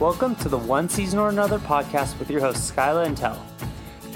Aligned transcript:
Welcome 0.00 0.34
to 0.36 0.48
the 0.48 0.56
One 0.56 0.88
Season 0.88 1.18
or 1.18 1.28
Another 1.28 1.58
podcast 1.58 2.18
with 2.18 2.30
your 2.30 2.40
hosts, 2.40 2.70
Skyla 2.70 3.04
and 3.04 3.14
Tel. 3.14 3.38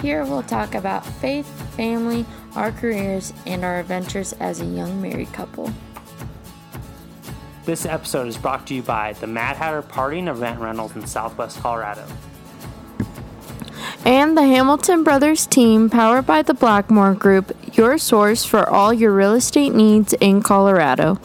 Here 0.00 0.25
we'll 0.25 0.42
talk 0.42 0.75
about 0.75 1.04
faith, 1.04 1.46
family, 1.76 2.25
our 2.57 2.72
careers, 2.72 3.34
and 3.44 3.62
our 3.62 3.80
adventures 3.80 4.33
as 4.41 4.62
a 4.62 4.65
young 4.65 5.02
married 5.02 5.31
couple. 5.34 5.70
This 7.67 7.84
episode 7.84 8.29
is 8.29 8.39
brought 8.39 8.66
to 8.68 8.74
you 8.74 8.80
by 8.80 9.12
the 9.12 9.26
Mad 9.26 9.56
Hatter 9.56 9.82
Partying 9.82 10.20
and 10.20 10.30
Event 10.30 10.58
Rentals 10.58 10.96
in 10.96 11.06
Southwest 11.06 11.60
Colorado. 11.60 12.06
And 14.06 14.38
the 14.38 14.42
Hamilton 14.42 15.04
Brothers 15.04 15.46
team, 15.46 15.90
powered 15.90 16.24
by 16.24 16.40
the 16.40 16.54
Blackmore 16.54 17.12
Group, 17.12 17.54
your 17.76 17.98
source 17.98 18.42
for 18.42 18.66
all 18.66 18.94
your 18.94 19.12
real 19.12 19.34
estate 19.34 19.74
needs 19.74 20.14
in 20.14 20.42
Colorado. 20.42 21.20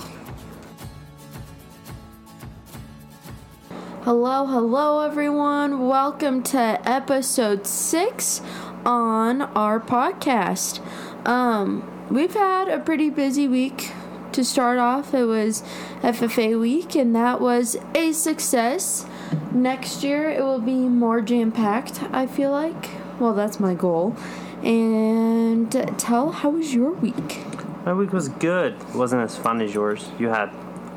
Hello, 4.09 4.47
hello, 4.47 5.05
everyone. 5.05 5.87
Welcome 5.87 6.41
to 6.45 6.81
episode 6.83 7.67
six 7.67 8.41
on 8.83 9.43
our 9.43 9.79
podcast. 9.79 10.83
Um, 11.27 11.87
we've 12.09 12.33
had 12.33 12.69
a 12.69 12.79
pretty 12.79 13.11
busy 13.11 13.47
week 13.47 13.91
to 14.31 14.43
start 14.43 14.79
off. 14.79 15.14
It 15.14 15.25
was 15.25 15.61
FFA 16.01 16.59
week, 16.59 16.95
and 16.95 17.15
that 17.15 17.39
was 17.39 17.77
a 17.93 18.11
success. 18.14 19.05
Next 19.51 20.03
year, 20.03 20.28
it 20.28 20.41
will 20.41 20.59
be 20.59 20.73
more 20.87 21.21
jam 21.21 21.51
packed, 21.51 22.01
I 22.11 22.25
feel 22.25 22.50
like. 22.50 22.89
Well, 23.19 23.36
that's 23.36 23.59
my 23.59 23.75
goal. 23.75 24.15
And 24.64 25.71
Tel, 26.00 26.31
how 26.31 26.50
was 26.50 26.73
your 26.73 26.93
week? 26.93 27.45
My 27.86 27.93
week 27.93 28.11
was 28.11 28.29
good. 28.29 28.73
It 28.73 28.95
wasn't 28.95 29.21
as 29.21 29.37
fun 29.37 29.61
as 29.61 29.71
yours. 29.71 30.09
You 30.17 30.29
had 30.29 30.50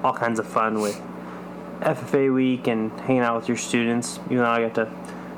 all 0.03 0.15
kinds 0.15 0.39
of 0.39 0.47
fun 0.47 0.81
with 0.81 0.99
FFA 1.83 2.33
week 2.33 2.67
and 2.67 2.93
hanging 3.01 3.23
out 3.23 3.37
with 3.37 3.49
your 3.49 3.57
students. 3.57 4.21
You 4.31 4.37
know, 4.37 4.47
I 4.47 4.69
got 4.69 4.75
to 4.77 4.91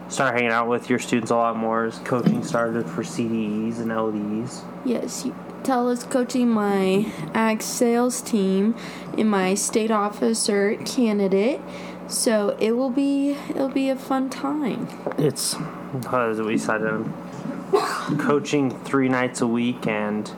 start 0.09 0.35
hanging 0.35 0.51
out 0.51 0.69
with 0.69 0.91
your 0.91 0.99
students 0.99 1.31
a 1.31 1.37
lot 1.37 1.57
more 1.57 1.87
as 1.87 1.99
coaching 2.01 2.45
started 2.45 2.87
for 2.87 3.03
CDEs 3.03 3.79
and 3.79 3.91
LDEs. 3.91 4.63
Yes, 4.85 5.25
you 5.25 5.35
Tel 5.65 5.89
is 5.89 6.05
coaching 6.05 6.51
my 6.51 7.11
ag 7.33 7.63
sales 7.63 8.21
team 8.21 8.77
in 9.17 9.27
my 9.27 9.55
state 9.55 9.91
officer 9.91 10.77
candidate. 10.85 11.59
So 12.07 12.55
it 12.61 12.73
will 12.73 12.91
be 12.91 13.31
it'll 13.49 13.71
be 13.71 13.89
a 13.89 13.97
fun 13.97 14.29
time. 14.29 14.89
It's 15.17 15.57
because 15.91 16.39
we 16.43 16.57
decided 16.57 16.89
I'm 16.89 17.15
um, 17.75 18.19
coaching 18.19 18.79
three 18.85 19.09
nights 19.09 19.41
a 19.41 19.47
week 19.47 19.87
and 19.87 20.31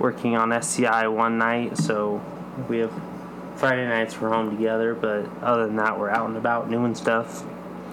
working 0.00 0.34
on 0.34 0.52
SCI 0.52 1.06
one 1.06 1.38
night. 1.38 1.78
So 1.78 2.20
we 2.68 2.78
have 2.78 2.92
Friday 3.60 3.86
nights 3.86 4.18
we're 4.18 4.30
home 4.30 4.56
together, 4.56 4.94
but 4.94 5.26
other 5.42 5.66
than 5.66 5.76
that, 5.76 5.98
we're 5.98 6.08
out 6.08 6.26
and 6.28 6.36
about 6.38 6.70
doing 6.70 6.94
stuff. 6.94 7.44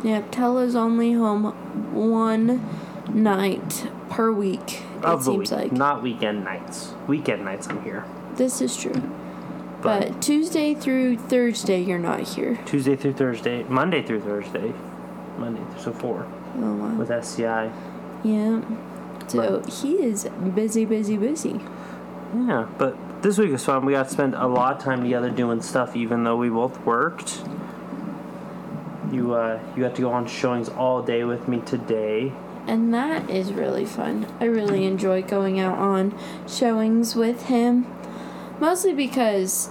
Yeah, 0.01 0.21
Tella's 0.31 0.77
only 0.77 1.11
home 1.11 1.51
one 1.93 2.65
night 3.13 3.85
per 4.09 4.31
week. 4.31 4.83
Of 5.03 5.21
it 5.21 5.23
seems 5.25 5.51
week, 5.51 5.59
like 5.59 5.71
not 5.73 6.01
weekend 6.01 6.45
nights. 6.45 6.93
Weekend 7.07 7.43
nights, 7.43 7.67
I'm 7.67 7.83
here. 7.83 8.05
this 8.35 8.61
is 8.61 8.77
true. 8.77 8.93
But, 9.81 10.07
But 10.13 10.21
Tuesday 10.21 10.73
through 10.73 11.17
Thursday, 11.17 11.81
you're 11.81 11.99
not 11.99 12.21
here. 12.21 12.57
Tuesday 12.65 12.95
through 12.95 13.13
Thursday, 13.13 13.63
Monday 13.63 14.01
through 14.01 14.21
Thursday, 14.21 14.73
Monday 15.37 15.61
through 15.73 15.81
so 15.83 15.91
four 15.91 16.25
Oh 16.55 16.73
wow. 16.75 16.95
with 16.95 17.11
SCI. 17.11 17.71
Yeah. 18.23 18.61
So 19.27 19.61
he 19.69 19.95
is 19.95 20.23
busy, 20.55 20.85
busy, 20.85 21.17
busy. 21.17 21.59
Yeah, 22.35 22.67
but 22.77 23.21
this 23.21 23.37
week 23.37 23.51
was 23.51 23.63
fun. 23.63 23.85
We 23.85 23.93
got 23.93 24.07
to 24.07 24.09
spend 24.09 24.35
a 24.35 24.47
lot 24.47 24.77
of 24.77 24.83
time 24.83 25.03
together 25.03 25.29
doing 25.29 25.61
stuff, 25.61 25.95
even 25.95 26.23
though 26.23 26.35
we 26.35 26.49
both 26.49 26.79
worked. 26.85 27.41
You 29.11 29.33
uh, 29.33 29.59
you 29.75 29.83
got 29.83 29.95
to 29.95 30.01
go 30.01 30.11
on 30.11 30.27
showings 30.27 30.67
all 30.69 31.01
day 31.01 31.23
with 31.23 31.47
me 31.47 31.61
today. 31.61 32.33
And 32.67 32.93
that 32.93 33.29
is 33.29 33.53
really 33.53 33.85
fun. 33.85 34.27
I 34.41 34.45
really 34.45 34.85
enjoy 34.85 35.21
going 35.21 35.57
out 35.57 35.77
on 35.77 36.17
showings 36.47 37.15
with 37.15 37.43
him. 37.43 37.87
Mostly 38.59 38.93
because 38.93 39.69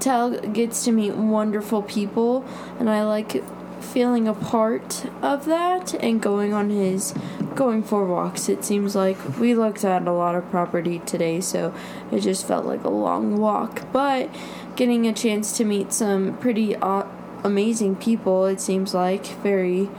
Tel 0.00 0.40
gets 0.40 0.84
to 0.84 0.92
meet 0.92 1.14
wonderful 1.14 1.82
people, 1.82 2.44
and 2.80 2.90
I 2.90 3.04
like 3.04 3.44
feeling 3.80 4.26
a 4.26 4.34
part 4.34 5.06
of 5.22 5.44
that 5.46 5.94
and 5.94 6.20
going 6.20 6.52
on 6.52 6.70
his 6.70 7.14
going 7.60 7.82
for 7.82 8.06
walks. 8.06 8.48
It 8.48 8.64
seems 8.64 8.96
like 8.96 9.18
we 9.38 9.54
looked 9.54 9.84
at 9.84 10.08
a 10.08 10.12
lot 10.12 10.34
of 10.34 10.50
property 10.50 11.00
today, 11.00 11.42
so 11.42 11.74
it 12.10 12.20
just 12.20 12.48
felt 12.48 12.64
like 12.64 12.84
a 12.84 12.88
long 12.88 13.36
walk. 13.36 13.82
But 13.92 14.34
getting 14.76 15.06
a 15.06 15.12
chance 15.12 15.54
to 15.58 15.66
meet 15.66 15.92
some 15.92 16.38
pretty 16.38 16.74
uh, 16.76 17.04
amazing 17.44 17.96
people, 17.96 18.46
it 18.46 18.62
seems 18.62 18.94
like 18.94 19.26
very 19.42 19.90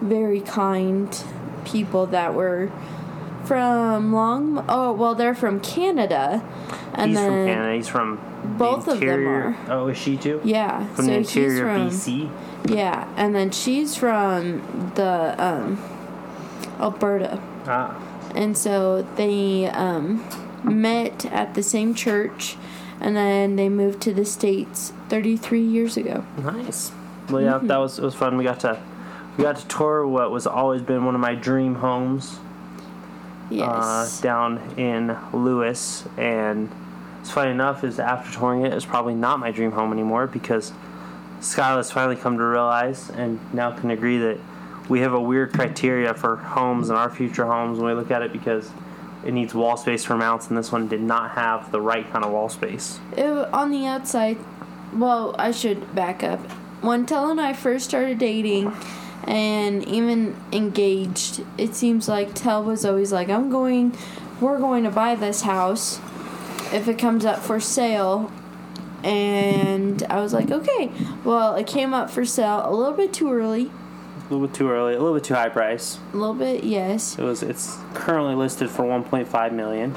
very 0.00 0.40
kind 0.40 1.24
people 1.64 2.04
that 2.06 2.34
were 2.34 2.72
from 3.44 4.12
Long. 4.12 4.64
Oh, 4.68 4.92
well, 4.92 5.14
they're 5.14 5.36
from 5.36 5.60
Canada, 5.60 6.42
and 6.94 7.12
he's 7.12 7.16
then 7.20 7.30
from 7.30 7.46
Canada. 7.46 7.76
He's 7.76 7.88
from 7.88 8.56
both 8.58 8.88
of 8.88 8.98
them 8.98 9.28
are. 9.28 9.56
Oh, 9.68 9.86
is 9.86 9.96
she 9.96 10.16
too? 10.16 10.40
yeah. 10.42 10.84
From 10.94 11.04
so 11.04 11.10
the 11.12 11.16
interior 11.18 11.62
from 11.62 11.90
BC. 11.90 12.30
yeah, 12.74 13.08
and 13.16 13.36
then 13.36 13.52
she's 13.52 13.94
from 13.94 14.90
the 14.96 15.36
um, 15.38 15.93
Alberta, 16.80 17.40
Ah, 17.66 17.96
and 18.34 18.56
so 18.56 19.02
they 19.16 19.66
um, 19.68 20.24
met 20.64 21.26
at 21.26 21.54
the 21.54 21.62
same 21.62 21.94
church, 21.94 22.56
and 23.00 23.14
then 23.16 23.56
they 23.56 23.68
moved 23.68 24.00
to 24.02 24.12
the 24.14 24.24
states 24.24 24.92
33 25.08 25.60
years 25.62 25.96
ago. 25.96 26.24
nice. 26.42 26.92
Well, 27.30 27.40
yeah, 27.42 27.52
Mm-hmm. 27.54 27.66
that 27.68 27.78
was 27.78 27.98
it 27.98 28.04
was 28.04 28.14
fun. 28.14 28.36
We 28.36 28.44
got 28.44 28.60
to 28.60 28.78
we 29.38 29.44
got 29.44 29.56
to 29.56 29.66
tour 29.68 30.06
what 30.06 30.30
was 30.30 30.46
always 30.46 30.82
been 30.82 31.04
one 31.06 31.14
of 31.14 31.20
my 31.20 31.34
dream 31.34 31.76
homes. 31.76 32.38
uh, 32.38 32.40
Yes. 33.50 34.20
down 34.20 34.58
in 34.76 35.16
Lewis, 35.32 36.04
and 36.16 36.70
it's 37.20 37.30
funny 37.30 37.50
enough 37.50 37.82
is 37.84 37.98
after 37.98 38.32
touring 38.32 38.64
it, 38.66 38.72
it's 38.72 38.84
probably 38.86 39.14
not 39.14 39.38
my 39.38 39.50
dream 39.50 39.72
home 39.72 39.92
anymore 39.92 40.26
because 40.26 40.72
Skyla's 41.40 41.90
finally 41.90 42.16
come 42.16 42.36
to 42.38 42.44
realize 42.44 43.10
and 43.10 43.38
now 43.54 43.70
can 43.70 43.90
agree 43.90 44.18
that 44.18 44.38
we 44.88 45.00
have 45.00 45.14
a 45.14 45.20
weird 45.20 45.52
criteria 45.52 46.14
for 46.14 46.36
homes 46.36 46.88
and 46.90 46.98
our 46.98 47.10
future 47.10 47.46
homes 47.46 47.78
when 47.78 47.86
we 47.88 47.94
look 47.94 48.10
at 48.10 48.22
it 48.22 48.32
because 48.32 48.70
it 49.24 49.32
needs 49.32 49.54
wall 49.54 49.76
space 49.76 50.04
for 50.04 50.16
mounts, 50.16 50.48
and 50.48 50.58
this 50.58 50.70
one 50.70 50.86
did 50.86 51.00
not 51.00 51.30
have 51.30 51.72
the 51.72 51.80
right 51.80 52.10
kind 52.12 52.24
of 52.24 52.30
wall 52.32 52.48
space. 52.48 53.00
It, 53.16 53.26
on 53.26 53.70
the 53.70 53.86
outside, 53.86 54.36
well, 54.92 55.34
I 55.38 55.50
should 55.50 55.94
back 55.94 56.22
up. 56.22 56.40
When 56.82 57.06
Tel 57.06 57.30
and 57.30 57.40
I 57.40 57.54
first 57.54 57.86
started 57.86 58.18
dating 58.18 58.72
and 59.26 59.82
even 59.88 60.36
engaged, 60.52 61.42
it 61.56 61.74
seems 61.74 62.08
like 62.08 62.34
Tel 62.34 62.62
was 62.62 62.84
always 62.84 63.12
like, 63.12 63.30
I'm 63.30 63.48
going, 63.48 63.96
we're 64.40 64.58
going 64.58 64.84
to 64.84 64.90
buy 64.90 65.14
this 65.14 65.40
house 65.42 65.98
if 66.72 66.86
it 66.86 66.98
comes 66.98 67.24
up 67.24 67.38
for 67.38 67.58
sale. 67.58 68.30
And 69.02 70.02
I 70.04 70.20
was 70.20 70.34
like, 70.34 70.50
okay. 70.50 70.90
Well, 71.24 71.54
it 71.54 71.66
came 71.66 71.94
up 71.94 72.10
for 72.10 72.26
sale 72.26 72.62
a 72.64 72.74
little 72.74 72.92
bit 72.92 73.14
too 73.14 73.32
early. 73.32 73.70
A 74.34 74.36
little 74.36 74.48
bit 74.48 74.56
too 74.56 74.68
early, 74.68 74.94
a 74.94 74.98
little 74.98 75.14
bit 75.14 75.22
too 75.22 75.34
high 75.34 75.48
price. 75.48 76.00
A 76.12 76.16
little 76.16 76.34
bit, 76.34 76.64
yes. 76.64 77.16
It 77.16 77.22
was. 77.22 77.44
It's 77.44 77.78
currently 77.94 78.34
listed 78.34 78.68
for 78.68 78.82
1.5 78.82 79.52
million. 79.52 79.94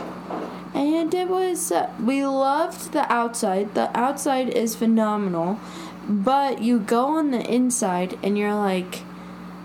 And 0.75 1.11
it 1.11 1.27
was, 1.27 1.71
uh, 1.71 1.91
we 1.99 2.23
loved 2.23 2.93
the 2.93 3.11
outside. 3.11 3.73
The 3.73 3.89
outside 3.97 4.49
is 4.49 4.75
phenomenal. 4.75 5.59
But 6.07 6.61
you 6.61 6.77
go 6.77 7.07
on 7.17 7.31
the 7.31 7.51
inside 7.51 8.19
and 8.21 8.37
you're 8.37 8.53
like, 8.53 9.01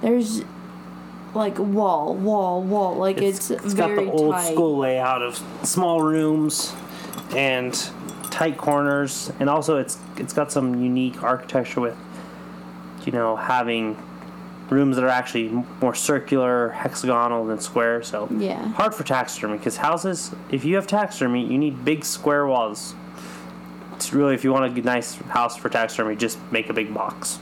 there's 0.00 0.40
like 1.34 1.58
wall, 1.58 2.14
wall, 2.14 2.62
wall. 2.62 2.96
Like 2.96 3.20
it's, 3.20 3.50
it's 3.50 3.74
got 3.74 3.90
very 3.90 4.06
the 4.06 4.10
old 4.12 4.32
tight. 4.32 4.54
school 4.54 4.78
layout 4.78 5.20
of 5.20 5.36
small 5.64 6.00
rooms 6.00 6.72
and 7.36 7.74
tight 8.30 8.56
corners 8.56 9.30
and 9.38 9.50
also 9.50 9.76
it's 9.76 9.98
it's 10.16 10.32
got 10.32 10.50
some 10.50 10.82
unique 10.82 11.22
architecture 11.22 11.82
with 11.82 11.96
you 13.04 13.12
know 13.12 13.36
having 13.36 13.94
rooms 14.72 14.96
that 14.96 15.04
are 15.04 15.08
actually 15.08 15.48
more 15.80 15.94
circular 15.94 16.70
hexagonal 16.70 17.44
than 17.46 17.60
square 17.60 18.02
so 18.02 18.26
Yeah. 18.30 18.68
hard 18.72 18.94
for 18.94 19.04
taxidermy 19.04 19.58
because 19.58 19.76
houses 19.76 20.34
if 20.50 20.64
you 20.64 20.74
have 20.76 20.86
taxidermy 20.86 21.44
you 21.46 21.58
need 21.58 21.84
big 21.84 22.04
square 22.04 22.46
walls 22.46 22.94
it's 23.94 24.12
really 24.12 24.34
if 24.34 24.42
you 24.44 24.52
want 24.52 24.76
a 24.76 24.82
nice 24.82 25.14
house 25.28 25.56
for 25.56 25.68
taxidermy 25.68 26.16
just 26.16 26.38
make 26.50 26.68
a 26.70 26.72
big 26.72 26.92
box 26.94 27.38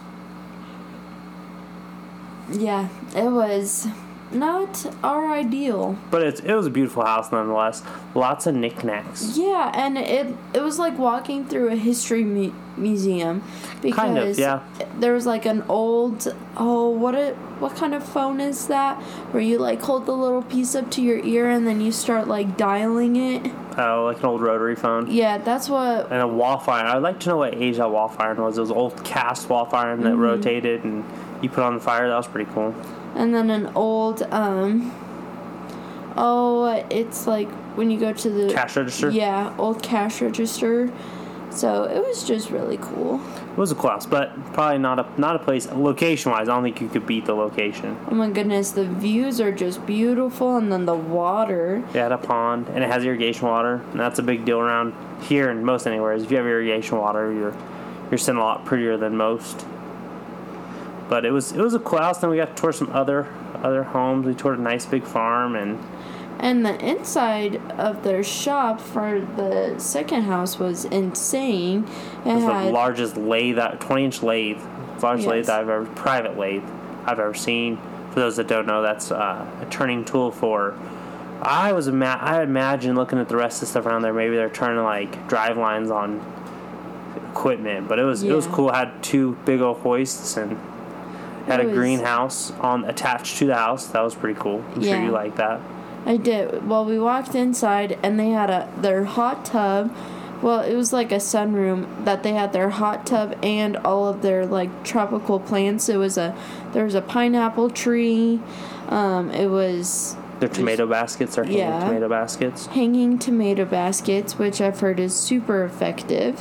Yeah, 2.52 2.88
it 3.14 3.30
was 3.30 3.86
not 4.32 4.86
our 5.02 5.30
ideal. 5.32 5.96
but 6.10 6.22
it's, 6.22 6.40
it 6.40 6.54
was 6.54 6.66
a 6.66 6.70
beautiful 6.70 7.04
house 7.04 7.30
nonetheless 7.32 7.82
lots 8.14 8.46
of 8.46 8.54
knickknacks 8.54 9.36
Yeah, 9.36 9.72
and 9.74 9.98
it 9.98 10.34
it 10.54 10.60
was 10.60 10.78
like 10.78 10.98
walking 10.98 11.46
through 11.46 11.68
a 11.68 11.76
history 11.76 12.24
mu- 12.24 12.52
museum 12.76 13.42
because 13.82 13.96
Kind 13.96 14.18
of, 14.18 14.38
yeah. 14.38 14.62
there 14.98 15.12
was 15.12 15.26
like 15.26 15.46
an 15.46 15.62
old 15.68 16.34
oh 16.56 16.88
what 16.90 17.14
it 17.14 17.34
what 17.60 17.76
kind 17.76 17.94
of 17.94 18.02
phone 18.02 18.40
is 18.40 18.68
that 18.68 18.96
where 19.32 19.42
you 19.42 19.58
like 19.58 19.80
hold 19.82 20.06
the 20.06 20.12
little 20.12 20.42
piece 20.42 20.74
up 20.74 20.90
to 20.92 21.02
your 21.02 21.22
ear 21.24 21.48
and 21.50 21.66
then 21.66 21.80
you 21.80 21.92
start 21.92 22.26
like 22.26 22.56
dialing 22.56 23.16
it. 23.16 23.52
Oh, 23.76 24.04
like 24.06 24.18
an 24.20 24.26
old 24.26 24.40
rotary 24.40 24.74
phone. 24.76 25.10
Yeah, 25.10 25.38
that's 25.38 25.68
what. 25.68 26.10
And 26.10 26.22
a 26.22 26.26
wall 26.26 26.62
iron. 26.66 26.86
I'd 26.86 26.98
like 27.02 27.20
to 27.20 27.28
know 27.28 27.36
what 27.36 27.54
age 27.54 27.76
that 27.76 27.90
wall 27.90 28.14
iron 28.18 28.40
was. 28.40 28.56
It 28.58 28.62
was 28.62 28.70
old 28.70 29.04
cast 29.04 29.48
wall 29.50 29.68
iron 29.72 30.00
that 30.00 30.12
mm-hmm. 30.12 30.20
rotated 30.20 30.84
and 30.84 31.04
you 31.42 31.48
put 31.50 31.62
on 31.62 31.74
the 31.74 31.80
fire. 31.80 32.08
That 32.08 32.16
was 32.16 32.26
pretty 32.28 32.50
cool. 32.52 32.74
And 33.14 33.34
then 33.34 33.50
an 33.50 33.72
old. 33.74 34.22
um 34.22 34.92
Oh, 36.16 36.66
it's 36.90 37.26
like 37.26 37.48
when 37.76 37.90
you 37.90 37.98
go 37.98 38.12
to 38.12 38.30
the. 38.30 38.52
Cash 38.52 38.76
register. 38.76 39.10
Yeah, 39.10 39.54
old 39.58 39.82
cash 39.82 40.20
register. 40.20 40.92
So 41.50 41.84
it 41.84 42.00
was 42.00 42.22
just 42.24 42.50
really 42.50 42.78
cool. 42.78 43.20
It 43.50 43.56
was 43.56 43.72
a 43.72 43.74
class 43.74 44.06
but 44.06 44.32
probably 44.52 44.78
not 44.78 44.98
a 45.00 45.20
not 45.20 45.34
a 45.34 45.38
place 45.38 45.66
location 45.66 46.30
wise. 46.30 46.48
I 46.48 46.54
don't 46.54 46.62
think 46.62 46.80
you 46.80 46.88
could 46.88 47.06
beat 47.06 47.26
the 47.26 47.34
location. 47.34 47.98
Oh 48.08 48.14
my 48.14 48.30
goodness, 48.30 48.70
the 48.70 48.84
views 48.84 49.40
are 49.40 49.50
just 49.50 49.84
beautiful, 49.84 50.56
and 50.56 50.70
then 50.70 50.84
the 50.86 50.94
water. 50.94 51.80
Had 51.92 52.12
a 52.12 52.18
pond 52.18 52.68
and 52.68 52.84
it 52.84 52.86
has 52.86 53.04
irrigation 53.04 53.48
water, 53.48 53.82
and 53.90 53.98
that's 53.98 54.18
a 54.18 54.22
big 54.22 54.44
deal 54.44 54.60
around 54.60 54.94
here 55.22 55.50
and 55.50 55.64
most 55.64 55.86
anywhere. 55.86 56.12
Is 56.12 56.22
if 56.24 56.30
you 56.30 56.36
have 56.36 56.46
irrigation 56.46 56.98
water, 56.98 57.32
you're 57.32 57.56
you're 58.10 58.18
sitting 58.18 58.40
a 58.40 58.44
lot 58.44 58.64
prettier 58.64 58.96
than 58.96 59.16
most. 59.16 59.66
But 61.10 61.26
it 61.26 61.32
was 61.32 61.52
it 61.52 61.60
was 61.60 61.74
a 61.74 61.78
cool 61.80 61.98
house. 61.98 62.18
Then 62.18 62.30
we 62.30 62.36
got 62.36 62.56
to 62.56 62.62
tour 62.62 62.72
some 62.72 62.88
other 62.92 63.26
other 63.56 63.82
homes. 63.82 64.24
We 64.26 64.34
toured 64.34 64.58
a 64.58 64.62
nice 64.62 64.86
big 64.86 65.02
farm 65.04 65.56
and 65.56 65.78
And 66.38 66.64
the 66.64 66.78
inside 66.82 67.56
of 67.72 68.02
their 68.02 68.22
shop 68.22 68.80
for 68.80 69.20
the 69.36 69.74
second 69.78 70.22
house 70.22 70.58
was 70.58 70.86
insane. 70.86 71.84
It 72.24 72.30
it 72.30 72.34
was 72.36 72.66
the 72.66 72.72
largest 72.72 73.16
lathe, 73.18 73.56
that 73.56 73.80
20 73.80 74.04
inch 74.04 74.22
lathe, 74.22 74.58
largest 75.02 75.26
Yes. 75.26 75.48
lathe 75.48 75.50
I've 75.50 75.68
ever 75.68 75.84
private 75.84 76.38
lathe 76.38 76.62
I've 77.04 77.18
ever 77.18 77.34
seen. 77.34 77.76
For 78.12 78.20
those 78.20 78.36
that 78.36 78.46
don't 78.48 78.66
know, 78.66 78.80
that's 78.82 79.10
uh, 79.12 79.46
a 79.60 79.66
turning 79.66 80.04
tool 80.04 80.30
for. 80.30 80.74
I 81.42 81.72
was 81.72 81.88
ima- 81.88 82.18
I 82.20 82.42
imagine 82.42 82.94
looking 82.94 83.18
at 83.18 83.28
the 83.28 83.36
rest 83.36 83.56
of 83.56 83.60
the 83.60 83.66
stuff 83.66 83.86
around 83.86 84.02
there. 84.02 84.12
Maybe 84.12 84.36
they're 84.36 84.48
turning 84.50 84.82
like 84.84 85.26
drive 85.28 85.56
lines 85.56 85.90
on 85.90 86.20
equipment, 87.30 87.88
but 87.88 87.98
it 87.98 88.04
was 88.04 88.22
it 88.22 88.32
was 88.32 88.46
cool. 88.46 88.68
It 88.70 88.74
had 88.76 89.02
two 89.02 89.36
big 89.44 89.60
old 89.60 89.78
hoists 89.78 90.36
and 90.36 90.56
had 91.50 91.60
a 91.60 91.66
was- 91.68 91.76
greenhouse 91.76 92.52
on 92.60 92.84
attached 92.84 93.38
to 93.38 93.46
the 93.46 93.54
house. 93.54 93.86
That 93.88 94.02
was 94.02 94.14
pretty 94.14 94.38
cool. 94.40 94.64
I'm 94.74 94.82
sure 94.82 95.00
you 95.02 95.10
like 95.10 95.36
that. 95.36 95.60
I 96.06 96.16
did. 96.16 96.66
Well, 96.66 96.84
we 96.84 96.98
walked 96.98 97.34
inside 97.34 97.98
and 98.02 98.18
they 98.18 98.30
had 98.30 98.48
a 98.50 98.68
their 98.80 99.04
hot 99.04 99.44
tub. 99.44 99.94
Well, 100.42 100.60
it 100.62 100.74
was 100.74 100.90
like 100.94 101.12
a 101.12 101.16
sunroom 101.16 102.06
that 102.06 102.22
they 102.22 102.32
had 102.32 102.54
their 102.54 102.70
hot 102.70 103.04
tub 103.06 103.36
and 103.42 103.76
all 103.76 104.06
of 104.08 104.22
their 104.22 104.46
like 104.46 104.84
tropical 104.84 105.38
plants. 105.38 105.90
It 105.90 105.98
was 105.98 106.16
a 106.16 106.34
there 106.72 106.84
was 106.84 106.94
a 106.94 107.02
pineapple 107.02 107.68
tree. 107.68 108.40
Um, 108.88 109.30
it 109.30 109.48
was 109.50 110.16
Their 110.40 110.48
tomato 110.48 110.86
baskets 110.86 111.36
are 111.36 111.44
hanging 111.44 111.58
Yeah. 111.58 111.80
tomato 111.86 112.08
baskets. 112.08 112.66
hanging 112.68 113.18
tomato 113.18 113.66
baskets, 113.66 114.38
which 114.38 114.62
I've 114.62 114.80
heard 114.80 114.98
is 114.98 115.14
super 115.14 115.64
effective. 115.64 116.40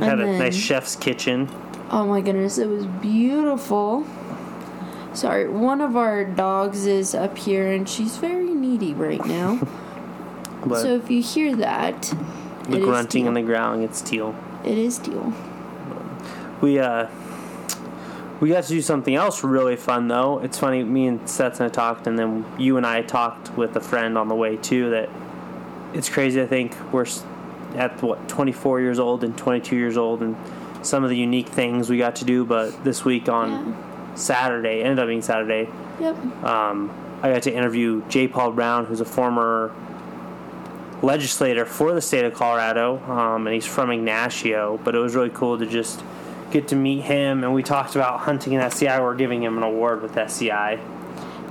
Had 0.00 0.14
And 0.14 0.20
a 0.22 0.24
then- 0.24 0.38
nice 0.40 0.56
chef's 0.56 0.96
kitchen. 0.96 1.48
Oh 1.90 2.04
my 2.06 2.20
goodness, 2.20 2.58
it 2.58 2.68
was 2.68 2.86
beautiful. 2.86 4.06
Sorry, 5.14 5.48
one 5.48 5.80
of 5.80 5.96
our 5.96 6.24
dogs 6.24 6.86
is 6.86 7.14
up 7.14 7.38
here 7.38 7.70
and 7.72 7.88
she's 7.88 8.16
very 8.16 8.50
needy 8.50 8.94
right 8.94 9.24
now. 9.24 9.60
But 10.64 10.82
so 10.82 10.96
if 10.96 11.08
you 11.10 11.22
hear 11.22 11.54
that, 11.56 12.12
the 12.68 12.80
grunting 12.80 13.28
and 13.28 13.36
the 13.36 13.42
growling, 13.42 13.82
it's 13.82 14.00
teal. 14.00 14.34
It 14.64 14.76
is 14.76 14.98
Teal. 14.98 15.32
We 16.60 16.80
uh 16.80 17.06
we 18.40 18.48
got 18.50 18.64
to 18.64 18.68
do 18.68 18.82
something 18.82 19.14
else 19.14 19.44
really 19.44 19.76
fun 19.76 20.08
though. 20.08 20.40
It's 20.40 20.58
funny, 20.58 20.82
me 20.82 21.06
and 21.06 21.28
Stetson 21.28 21.70
talked 21.70 22.06
and 22.06 22.18
then 22.18 22.44
you 22.58 22.76
and 22.76 22.86
I 22.86 23.02
talked 23.02 23.56
with 23.56 23.76
a 23.76 23.80
friend 23.80 24.18
on 24.18 24.28
the 24.28 24.34
way 24.34 24.56
too 24.56 24.90
that 24.90 25.08
it's 25.94 26.08
crazy 26.08 26.42
I 26.42 26.46
think 26.46 26.74
we're 26.92 27.06
at 27.76 28.02
what 28.02 28.28
24 28.28 28.80
years 28.80 28.98
old 28.98 29.22
and 29.22 29.36
22 29.38 29.76
years 29.76 29.96
old 29.96 30.20
and 30.22 30.36
some 30.86 31.04
of 31.04 31.10
the 31.10 31.16
unique 31.16 31.48
things 31.48 31.90
we 31.90 31.98
got 31.98 32.16
to 32.16 32.24
do 32.24 32.44
but 32.44 32.84
this 32.84 33.04
week 33.04 33.28
on 33.28 33.76
Saturday 34.14 34.82
ended 34.82 34.98
up 34.98 35.08
being 35.08 35.22
Saturday 35.22 35.68
Yep. 36.00 36.44
um, 36.44 36.90
I 37.22 37.32
got 37.32 37.42
to 37.44 37.52
interview 37.52 38.02
J. 38.08 38.28
Paul 38.28 38.52
Brown, 38.52 38.84
who's 38.84 39.00
a 39.00 39.04
former 39.06 39.74
legislator 41.02 41.64
for 41.64 41.92
the 41.94 42.00
state 42.00 42.24
of 42.24 42.34
Colorado, 42.34 42.98
um, 43.10 43.46
and 43.46 43.54
he's 43.54 43.66
from 43.66 43.90
Ignacio. 43.90 44.78
But 44.84 44.94
it 44.94 44.98
was 44.98 45.14
really 45.14 45.30
cool 45.30 45.58
to 45.58 45.66
just 45.66 46.02
get 46.50 46.68
to 46.68 46.76
meet 46.76 47.02
him, 47.02 47.42
and 47.44 47.54
we 47.54 47.62
talked 47.62 47.96
about 47.96 48.20
hunting 48.20 48.52
in 48.52 48.60
SCI. 48.60 49.00
We're 49.00 49.14
giving 49.14 49.42
him 49.42 49.56
an 49.56 49.62
award 49.62 50.02
with 50.02 50.16
SCI. 50.16 50.78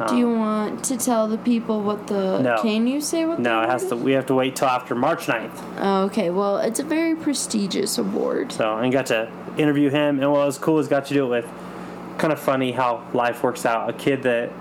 Do 0.07 0.18
you 0.18 0.30
want 0.30 0.83
to 0.86 0.97
tell 0.97 1.27
the 1.27 1.38
people 1.38 1.81
what 1.81 2.07
the? 2.07 2.36
Um, 2.38 2.44
No. 2.44 2.62
Can 2.62 2.86
you 2.88 3.00
say 3.01 3.25
what? 3.25 3.39
No, 3.39 3.62
it 3.62 3.69
has 3.69 3.86
to. 3.88 3.95
We 3.95 4.12
have 4.13 4.25
to 4.27 4.36
wait 4.36 4.56
till 4.56 4.68
after 4.68 4.94
March 4.95 5.27
9th. 5.27 5.51
Oh, 5.80 6.03
okay. 6.06 6.30
Well, 6.30 6.57
it's 6.57 6.80
a 6.80 6.83
very 6.83 7.15
prestigious 7.15 7.97
award. 7.97 8.51
So 8.51 8.74
I 8.74 8.89
got 8.89 9.06
to 9.07 9.31
interview 9.57 9.89
him, 9.89 10.19
and 10.19 10.31
what 10.31 10.45
was 10.45 10.57
cool 10.57 10.80
is 10.80 10.88
got 10.88 11.06
to 11.07 11.13
do 11.13 11.25
it 11.25 11.30
with. 11.30 11.47
Kind 12.18 12.31
of 12.33 12.39
funny 12.39 12.71
how 12.71 13.03
life 13.13 13.44
works 13.44 13.65
out. 13.65 13.89
A 13.89 13.94
kid 13.94 14.24
that 14.24 14.51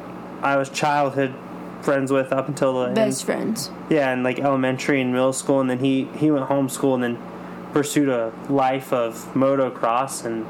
I 0.42 0.56
was 0.56 0.68
childhood 0.70 1.34
friends 1.82 2.10
with 2.10 2.32
up 2.32 2.48
until 2.48 2.80
the 2.80 2.86
end. 2.86 2.94
Best 2.94 3.24
friends. 3.24 3.70
Yeah, 3.90 4.10
and 4.12 4.22
like 4.24 4.38
elementary 4.40 5.00
and 5.00 5.12
middle 5.12 5.32
school, 5.32 5.60
and 5.60 5.68
then 5.70 5.78
he 5.78 6.04
he 6.16 6.30
went 6.30 6.48
homeschool 6.48 6.94
and 6.94 7.02
then 7.02 7.18
pursued 7.72 8.08
a 8.08 8.32
life 8.48 8.92
of 8.92 9.14
motocross 9.34 10.24
and 10.24 10.46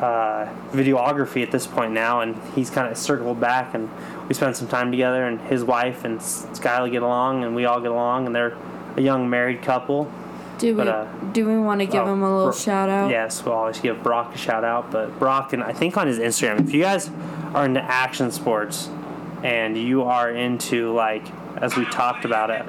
uh, 0.00 0.48
videography 0.70 1.42
at 1.42 1.50
this 1.50 1.66
point 1.66 1.92
now, 1.92 2.20
and 2.20 2.36
he's 2.54 2.70
kind 2.70 2.90
of 2.90 2.96
circled 2.96 3.38
back, 3.38 3.74
and 3.74 3.90
we 4.28 4.34
spent 4.34 4.56
some 4.56 4.68
time 4.68 4.90
together, 4.90 5.26
and 5.26 5.40
his 5.42 5.62
wife 5.62 6.04
and 6.04 6.18
Skyla 6.20 6.90
get 6.90 7.02
along, 7.02 7.44
and 7.44 7.54
we 7.54 7.66
all 7.66 7.80
get 7.80 7.90
along, 7.90 8.26
and 8.26 8.34
they're 8.34 8.56
a 8.96 9.02
young 9.02 9.28
married 9.28 9.62
couple. 9.62 10.10
Do 10.58 10.76
we? 10.76 10.82
Uh, 10.82 11.06
do 11.32 11.46
we 11.46 11.58
want 11.58 11.80
to 11.80 11.86
give 11.86 12.06
oh, 12.06 12.12
him 12.12 12.22
a 12.22 12.30
little 12.30 12.50
Bro- 12.50 12.58
shout 12.58 12.88
out? 12.88 13.10
Yes, 13.10 13.44
we'll 13.44 13.54
always 13.54 13.80
give 13.80 14.02
Brock 14.02 14.34
a 14.34 14.38
shout 14.38 14.64
out, 14.64 14.90
but 14.90 15.18
Brock 15.18 15.52
and 15.52 15.62
I 15.62 15.72
think 15.72 15.96
on 15.96 16.06
his 16.06 16.18
Instagram, 16.18 16.60
if 16.60 16.74
you 16.74 16.82
guys 16.82 17.10
are 17.54 17.64
into 17.64 17.82
action 17.82 18.30
sports 18.30 18.88
and 19.42 19.76
you 19.76 20.02
are 20.02 20.30
into 20.30 20.92
like 20.92 21.24
as 21.56 21.76
we 21.76 21.84
talked 21.86 22.24
about 22.24 22.50
it, 22.50 22.62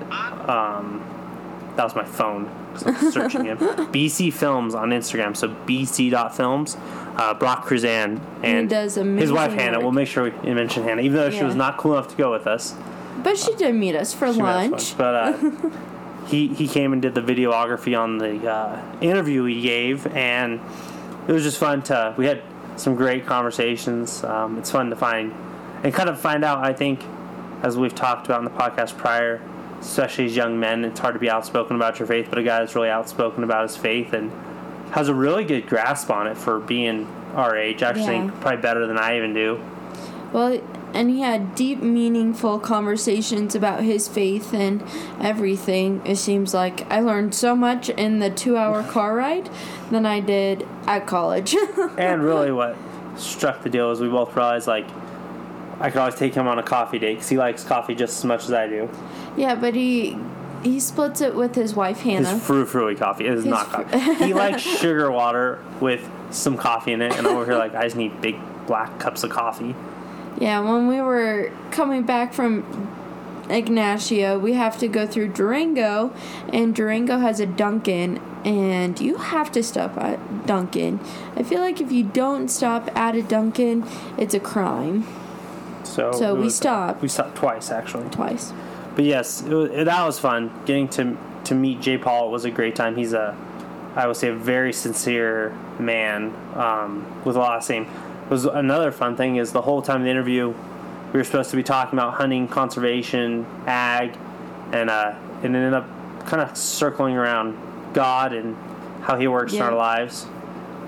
um, 0.50 1.04
that 1.76 1.84
was 1.84 1.96
my 1.96 2.06
phone. 2.06 2.50
I'm 2.86 3.12
searching 3.12 3.46
him. 3.46 3.58
BC 3.92 4.32
Films 4.34 4.76
on 4.76 4.92
Instagram, 4.92 5.36
so 5.36 5.50
BC.films. 5.50 6.78
Uh, 7.22 7.36
Brock 7.36 7.68
Cruzan 7.68 8.20
and 8.42 8.72
his 8.72 8.98
wife 8.98 9.02
amazing 9.02 9.60
Hannah. 9.60 9.78
work. 9.78 9.84
We'll 9.84 9.92
make 9.92 10.08
sure 10.08 10.32
we 10.44 10.54
mention 10.56 10.82
Hannah, 10.82 11.04
even 11.04 11.18
though 11.18 11.30
she 11.30 11.44
was 11.44 11.54
not 11.54 11.78
cool 11.78 11.94
enough 11.94 12.08
to 12.08 12.16
go 12.16 12.32
with 12.32 12.48
us. 12.48 12.74
But 13.22 13.38
she 13.38 13.54
did 13.56 13.76
meet 13.76 13.96
us 13.96 14.12
for 14.12 14.26
met 14.26 14.40
us 14.40 14.72
lunch. 14.72 14.98
But 14.98 15.16
uh, 15.16 15.52
he 16.26 16.48
he 16.48 16.68
came 16.68 16.94
and 16.94 17.02
did 17.02 17.14
the 17.14 17.22
videography 17.22 17.96
on 17.96 18.18
the 18.18 18.50
uh, 18.52 18.82
interview 19.02 19.44
he 19.46 19.62
gave, 19.62 20.08
and 20.08 20.60
it 21.28 21.32
was 21.32 21.44
just 21.44 21.60
fun 21.60 21.84
to. 21.84 22.16
We 22.18 22.26
had 22.26 22.42
some 22.76 22.96
great 22.96 23.28
conversations. 23.28 24.24
Um, 24.24 24.58
it's 24.58 24.72
fun 24.72 24.90
to 24.90 24.96
find 24.96 25.32
and 25.84 25.94
kind 25.94 26.10
of 26.10 26.20
find 26.20 26.44
out. 26.44 26.66
I 26.66 26.74
think, 26.74 27.04
as 27.62 27.78
we've 27.78 27.94
talked 27.94 28.26
about 28.26 28.40
in 28.40 28.46
the 28.46 28.52
podcast 28.60 28.98
prior, 28.98 29.40
especially 29.80 30.26
as 30.26 30.36
young 30.36 30.60
men, 30.60 30.86
it's 30.86 31.00
hard 31.00 31.14
to 31.14 31.20
be 31.20 31.30
outspoken 31.30 31.76
about 31.76 32.00
your 32.00 32.08
faith. 32.08 32.30
But 32.32 32.40
a 32.40 32.44
guy 32.44 32.62
that's 32.62 32.74
really 32.74 32.90
outspoken 32.90 33.44
about 33.44 33.62
his 33.68 33.78
faith 33.78 34.14
and 34.14 34.32
has 34.92 35.08
a 35.08 35.14
really 35.14 35.44
good 35.44 35.68
grasp 35.68 36.10
on 36.10 36.28
it 36.28 36.38
for 36.38 36.60
being 36.60 37.08
our 37.36 37.56
age. 37.56 37.82
Actually 37.84 38.18
Yeah. 38.18 38.32
probably 38.42 38.62
better 38.62 38.86
than 38.88 38.98
I 38.98 39.18
even 39.18 39.34
do. 39.34 39.60
Well, 40.34 40.60
and 40.94 41.10
he 41.10 41.22
had 41.22 41.56
deep, 41.56 41.82
meaningful 41.82 42.60
conversations 42.60 43.56
about 43.56 43.82
his 43.82 44.08
faith 44.10 44.54
and 44.54 44.84
everything. 45.22 46.02
It 46.06 46.18
seems 46.18 46.54
like 46.54 46.90
I 46.92 47.00
learned 47.00 47.34
so 47.34 47.56
much 47.56 47.90
in 47.90 48.20
the 48.20 48.30
two-hour 48.30 48.84
car 48.90 49.16
ride 49.16 49.50
than 49.90 50.06
I 50.06 50.20
did 50.20 50.68
at 50.88 51.08
college. 51.08 51.56
and 51.98 52.22
really 52.24 52.52
what 52.52 52.76
struck 53.18 53.64
the 53.64 53.70
deal 53.70 53.92
is 53.92 54.00
we 54.00 54.08
both 54.10 54.36
realized 54.36 54.68
like 54.68 54.86
I 55.80 55.90
could 55.90 56.00
always 56.00 56.16
take 56.16 56.34
him 56.34 56.48
on 56.48 56.60
a 56.60 56.64
coffee 56.64 57.00
date 57.00 57.16
because 57.16 57.30
he 57.30 57.38
likes 57.38 57.64
coffee 57.64 57.96
just 57.96 58.18
as 58.20 58.26
much 58.26 58.44
as 58.46 58.52
I 58.54 58.68
do. 58.68 58.90
yeah, 59.36 59.56
but 59.56 59.74
he 59.74 60.16
he 60.64 60.80
splits 60.80 61.22
it 61.22 61.36
with 61.36 61.56
his 61.56 61.74
wife 61.76 62.02
Hannah. 62.02 62.30
His 62.30 62.44
frou 62.44 62.66
frou 62.66 62.96
coffee 62.96 63.26
it 63.28 63.34
is 63.34 63.44
His 63.44 63.52
not 63.52 63.68
fru- 63.72 63.84
coffee. 63.86 64.26
he 64.26 64.34
likes 64.46 64.62
sugar 64.62 65.12
water 65.12 65.60
with 65.80 66.10
some 66.32 66.58
coffee 66.58 66.94
in 66.94 67.02
it, 67.02 67.16
and 67.18 67.28
I'm 67.28 67.36
over 67.36 67.46
here 67.46 67.58
like 67.58 67.76
I 67.76 67.84
just 67.84 67.96
need 67.96 68.22
big 68.22 68.38
black 68.68 69.00
cups 69.00 69.24
of 69.24 69.32
coffee. 69.32 69.76
Yeah, 70.40 70.60
when 70.62 70.88
we 70.88 71.02
were 71.02 71.52
coming 71.72 72.04
back 72.04 72.34
from 72.34 72.64
Ignacio, 73.50 74.40
we 74.40 74.54
have 74.54 74.78
to 74.80 74.88
go 74.88 75.06
through 75.06 75.30
Durango, 75.30 76.14
and 76.54 76.74
Durango 76.74 77.18
has 77.20 77.40
a 77.40 77.46
Dunkin', 77.46 78.22
and 78.46 79.00
you 79.00 79.18
have 79.18 79.52
to 79.52 79.62
stop 79.64 79.98
at 79.98 80.46
Dunkin'. 80.48 81.00
I 81.36 81.44
feel 81.44 81.60
like 81.60 81.82
if 81.82 81.92
you 81.92 82.04
don't 82.04 82.48
stop 82.48 82.90
at 82.96 83.16
a 83.16 83.22
Dunkin', 83.22 83.86
it's 84.18 84.34
a 84.34 84.40
crime. 84.40 85.06
So, 85.84 86.12
So 86.14 86.36
it 86.36 86.38
we 86.38 86.44
was- 86.46 86.56
stopped. 86.56 87.02
We 87.02 87.08
stopped 87.10 87.36
twice 87.36 87.70
actually. 87.72 88.08
Twice. 88.10 88.54
But 88.96 89.06
yes, 89.06 89.42
it 89.42 89.54
was, 89.54 89.72
it, 89.72 89.86
that 89.86 90.04
was 90.04 90.20
fun. 90.20 90.52
Getting 90.66 90.88
to 90.90 91.18
to 91.46 91.56
meet 91.56 91.82
Jay 91.82 91.98
Paul 91.98 92.32
was 92.32 92.46
a 92.46 92.52
great 92.52 92.76
time. 92.76 92.96
He's 92.96 93.14
a, 93.14 93.36
I 93.96 94.08
would 94.08 94.16
say, 94.16 94.30
a 94.30 94.36
very 94.36 94.74
sincere 94.74 95.58
man 95.80 96.34
um, 96.56 97.24
with 97.26 97.36
a 97.36 97.40
lot 97.40 97.58
of 97.58 97.64
same. 97.64 97.88
Was 98.30 98.46
another 98.46 98.92
fun 98.92 99.18
thing 99.18 99.38
is 99.38 99.52
the 99.52 99.62
whole 99.62 99.82
time 99.82 99.98
of 99.98 100.04
the 100.04 100.10
interview, 100.10 100.54
we 101.12 101.20
were 101.20 101.24
supposed 101.24 101.50
to 101.50 101.58
be 101.58 101.64
talking 101.64 102.00
about 102.00 102.14
hunting, 102.14 102.48
conservation, 102.48 103.46
ag, 103.66 104.18
and 104.72 104.90
uh, 104.90 105.16
it 105.42 105.46
ended 105.46 105.74
up 105.74 105.88
kind 106.26 106.42
of 106.42 106.56
circling 106.56 107.18
around 107.18 107.58
God 107.94 108.32
and 108.32 108.56
how 109.02 109.18
He 109.18 109.28
works 109.28 109.54
in 109.54 109.62
our 109.62 109.76
lives. 109.76 110.26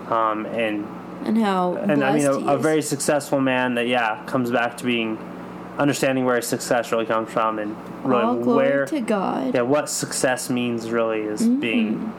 Um, 0.09 0.45
and 0.45 0.87
and 1.25 1.37
how 1.37 1.75
and 1.75 2.03
I 2.03 2.17
mean, 2.17 2.25
a, 2.25 2.53
a 2.53 2.57
very 2.57 2.81
successful 2.81 3.39
man 3.39 3.75
that 3.75 3.87
yeah 3.87 4.23
comes 4.25 4.51
back 4.51 4.77
to 4.77 4.85
being 4.85 5.17
understanding 5.77 6.23
where 6.25 6.41
success 6.41 6.91
really 6.91 7.05
comes 7.05 7.31
from 7.31 7.59
and 7.59 7.75
really 8.03 8.21
all 8.23 8.35
glory 8.35 8.67
where 8.67 8.85
to 8.85 9.01
God. 9.01 9.55
yeah 9.55 9.61
what 9.61 9.89
success 9.89 10.49
means 10.49 10.89
really 10.91 11.21
is 11.21 11.41
Mm-hmm. 11.41 11.59
being 11.59 12.13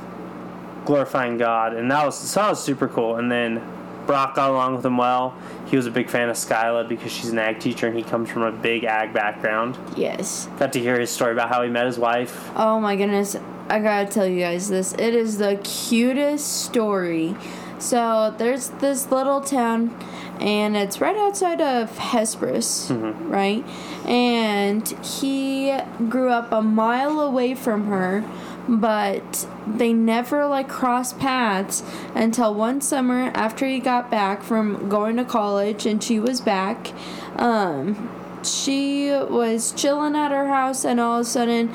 glorifying 0.84 1.38
God, 1.38 1.74
and 1.74 1.90
that 1.90 2.04
was 2.04 2.16
so 2.18 2.40
that 2.40 2.50
was 2.50 2.62
super 2.62 2.88
cool. 2.88 3.16
And 3.16 3.30
then 3.32 3.62
Brock 4.06 4.34
got 4.34 4.50
along 4.50 4.76
with 4.76 4.84
him 4.84 4.98
well. 4.98 5.34
He 5.66 5.76
was 5.78 5.86
a 5.86 5.90
big 5.90 6.10
fan 6.10 6.28
of 6.28 6.36
Skyla 6.36 6.86
because 6.88 7.10
she's 7.10 7.30
an 7.30 7.38
ag 7.38 7.58
teacher 7.58 7.86
and 7.86 7.96
he 7.96 8.02
comes 8.02 8.28
from 8.28 8.42
a 8.42 8.52
big 8.52 8.84
ag 8.84 9.14
background. 9.14 9.78
Yes. 9.96 10.46
Got 10.58 10.74
to 10.74 10.80
hear 10.80 11.00
his 11.00 11.10
story 11.10 11.32
about 11.32 11.48
how 11.48 11.62
he 11.62 11.70
met 11.70 11.86
his 11.86 11.98
wife. 11.98 12.50
Oh 12.54 12.78
my 12.80 12.96
goodness. 12.96 13.34
I 13.70 13.78
gotta 13.80 14.06
tell 14.06 14.26
you 14.26 14.40
guys 14.40 14.68
this. 14.68 14.92
It 14.92 15.14
is 15.14 15.38
the 15.38 15.58
cutest 15.64 16.64
story. 16.64 17.34
So 17.78 18.34
there's 18.36 18.68
this 18.68 19.10
little 19.10 19.40
town 19.40 19.96
and 20.40 20.76
it's 20.76 21.00
right 21.00 21.16
outside 21.16 21.60
of 21.60 21.96
Hesperus, 21.96 22.90
right? 22.90 23.64
And 24.06 24.86
he 25.04 25.76
grew 26.08 26.30
up 26.30 26.52
a 26.52 26.62
mile 26.62 27.20
away 27.20 27.54
from 27.54 27.86
her, 27.86 28.24
but 28.68 29.46
they 29.66 29.92
never 29.92 30.46
like 30.46 30.68
crossed 30.68 31.18
paths 31.18 31.82
until 32.14 32.54
one 32.54 32.80
summer 32.80 33.30
after 33.34 33.66
he 33.66 33.78
got 33.78 34.10
back 34.10 34.42
from 34.42 34.88
going 34.88 35.16
to 35.16 35.24
college 35.24 35.86
and 35.86 36.02
she 36.02 36.18
was 36.18 36.40
back. 36.40 36.92
Um, 37.36 38.10
she 38.42 39.10
was 39.10 39.72
chilling 39.72 40.14
at 40.16 40.30
her 40.30 40.48
house 40.48 40.84
and 40.84 41.00
all 41.00 41.20
of 41.20 41.26
a 41.26 41.28
sudden 41.28 41.72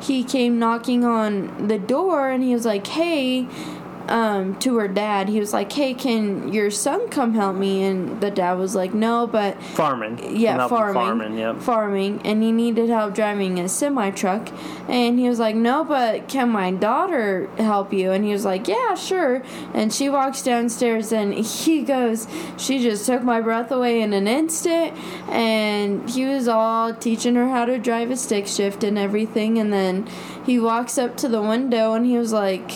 he 0.00 0.24
came 0.24 0.58
knocking 0.58 1.04
on 1.04 1.68
the 1.68 1.78
door 1.78 2.30
and 2.30 2.42
he 2.42 2.52
was 2.54 2.64
like 2.64 2.86
hey 2.86 3.46
um, 4.08 4.58
to 4.58 4.76
her 4.78 4.88
dad 4.88 5.28
he 5.28 5.38
was 5.38 5.52
like 5.52 5.72
hey 5.72 5.94
can 5.94 6.52
your 6.52 6.70
son 6.70 7.08
come 7.08 7.34
help 7.34 7.56
me 7.56 7.82
and 7.84 8.20
the 8.20 8.30
dad 8.30 8.54
was 8.54 8.74
like 8.74 8.92
no 8.94 9.26
but 9.26 9.60
Farming. 9.62 10.36
yeah, 10.36 10.66
farming, 10.68 10.94
Farming, 10.94 11.38
yep. 11.38 11.58
farming, 11.60 12.20
and 12.24 12.42
he 12.42 12.52
needed 12.52 12.88
help 12.88 13.14
driving 13.14 13.58
a 13.58 13.68
semi 13.68 14.10
truck, 14.10 14.48
and 14.88 15.18
he 15.18 15.28
was 15.28 15.38
like, 15.38 15.54
"No, 15.54 15.84
but 15.84 16.28
can 16.28 16.50
my 16.50 16.70
daughter 16.70 17.48
help 17.58 17.92
you?" 17.92 18.10
And 18.10 18.24
he 18.24 18.32
was 18.32 18.44
like, 18.44 18.68
"Yeah, 18.68 18.94
sure." 18.94 19.42
And 19.74 19.92
she 19.92 20.08
walks 20.08 20.42
downstairs, 20.42 21.12
and 21.12 21.34
he 21.34 21.82
goes, 21.82 22.26
"She 22.58 22.80
just 22.80 23.06
took 23.06 23.22
my 23.22 23.40
breath 23.40 23.70
away 23.70 24.00
in 24.02 24.12
an 24.12 24.26
instant," 24.26 24.92
and 25.28 26.08
he 26.10 26.24
was 26.24 26.48
all 26.48 26.92
teaching 26.94 27.34
her 27.36 27.48
how 27.48 27.64
to 27.64 27.78
drive 27.78 28.10
a 28.10 28.16
stick 28.16 28.46
shift 28.46 28.84
and 28.84 28.98
everything, 28.98 29.58
and 29.58 29.72
then 29.72 30.06
he 30.44 30.58
walks 30.58 30.98
up 30.98 31.16
to 31.18 31.28
the 31.28 31.42
window, 31.42 31.92
and 31.94 32.04
he 32.06 32.18
was 32.18 32.32
like. 32.32 32.70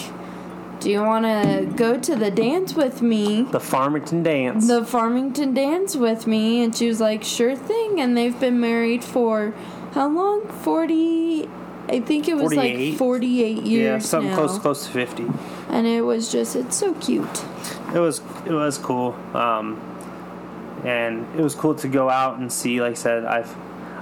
Do 0.81 0.91
you 0.91 1.03
want 1.03 1.25
to 1.25 1.67
go 1.77 1.99
to 1.99 2.15
the 2.17 2.31
dance 2.31 2.75
with 2.75 3.03
me? 3.03 3.43
The 3.43 3.61
Farmington 3.61 4.23
dance. 4.23 4.69
the 4.69 4.85
Farmington 4.85 5.55
dance 5.55 5.97
with 5.97 6.27
me 6.27 6.63
and 6.63 6.75
she 6.77 6.87
was 6.89 7.01
like 7.01 7.25
sure 7.25 7.57
thing 7.57 8.01
and 8.01 8.17
they've 8.17 8.39
been 8.39 8.61
married 8.61 9.03
for 9.03 9.55
how 9.93 10.09
long 10.09 10.47
40 10.47 11.49
I 11.89 12.01
think 12.01 12.29
it 12.29 12.35
was 12.35 12.53
48. 12.55 12.91
like 12.91 12.99
48 12.99 13.63
years 13.63 13.69
yeah, 13.69 13.99
something 14.01 14.31
now. 14.31 14.37
close 14.37 14.59
close 14.59 14.87
to 14.87 14.93
fifty. 14.93 15.27
and 15.69 15.87
it 15.87 16.03
was 16.03 16.31
just 16.31 16.57
it's 16.57 16.77
so 16.77 16.93
cute 16.95 17.45
It 17.95 18.01
was 18.01 18.21
it 18.45 18.53
was 18.53 18.77
cool, 18.79 19.15
um, 19.35 19.81
and 20.85 21.27
it 21.39 21.43
was 21.43 21.55
cool 21.55 21.75
to 21.77 21.89
go 21.89 22.11
out 22.11 22.39
and 22.39 22.53
see. 22.53 22.81
Like 22.81 22.93
I 22.93 22.95
said, 22.95 23.25
I've 23.25 23.55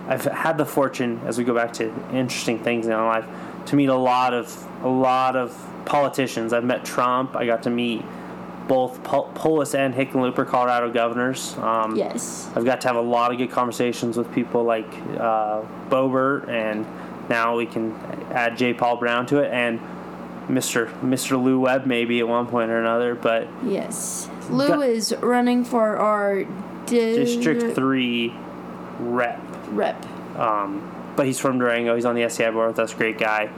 I've 0.09 0.25
had 0.25 0.59
the 0.59 0.64
fortune 0.66 1.21
as 1.26 1.38
we 1.38 1.45
go 1.45 1.54
back 1.54 1.73
to 1.75 1.93
interesting 2.12 2.59
things 2.59 2.87
in 2.87 2.93
my 2.93 3.07
life 3.21 3.26
to 3.66 3.76
meet 3.76 3.88
a 3.88 3.94
lot 3.97 4.35
of 4.35 4.66
a 4.83 4.88
lot 4.88 5.37
of 5.37 5.56
politicians. 5.85 6.52
I've 6.52 6.64
met 6.64 6.85
Trump. 6.85 7.37
I 7.37 7.47
got 7.47 7.62
to 7.64 7.71
meet 7.71 8.02
both 8.68 9.02
Pol- 9.04 9.30
Polis 9.35 9.75
and 9.75 9.94
Hickenlooper, 9.94 10.47
Colorado 10.47 10.90
governors. 10.90 11.54
Um, 11.59 11.97
yes 11.97 12.50
I've 12.56 12.64
got 12.64 12.80
to 12.83 12.88
have 12.88 12.97
a 12.97 13.00
lot 13.02 13.30
of 13.33 13.38
good 13.38 13.50
conversations 13.50 14.16
with 14.16 14.33
people 14.33 14.64
like 14.64 14.88
uh, 15.18 15.62
Boebert, 15.90 16.49
and 16.49 16.87
now 17.28 17.56
we 17.56 17.66
can 17.66 17.92
add 18.33 18.56
J. 18.56 18.73
Paul 18.75 18.97
Brown 18.97 19.26
to 19.26 19.38
it, 19.38 19.50
and 19.52 19.80
Mr. 20.49 20.88
Mr. 21.00 21.42
Lew 21.42 21.61
Webb 21.61 21.87
maybe 21.87 22.21
at 22.21 22.28
one 22.28 22.47
point 22.47 22.71
or 22.71 22.78
another. 22.78 23.14
But 23.14 23.49
yes 23.64 24.28
Lew 24.50 24.68
Got- 24.68 24.88
is 24.88 25.14
running 25.21 25.64
for 25.64 25.97
our 25.99 26.44
di- 26.44 27.14
District 27.16 27.75
Three 27.75 28.35
rep, 28.99 29.40
rep 29.68 30.04
um, 30.38 30.90
but 31.16 31.26
he's 31.26 31.38
from 31.38 31.59
Durango. 31.59 31.94
He's 31.94 32.04
on 32.04 32.14
the 32.14 32.23
SCI 32.25 32.50
board 32.50 32.68
with 32.68 32.78
us. 32.78 32.92
Great 32.94 33.18
guy. 33.18 33.50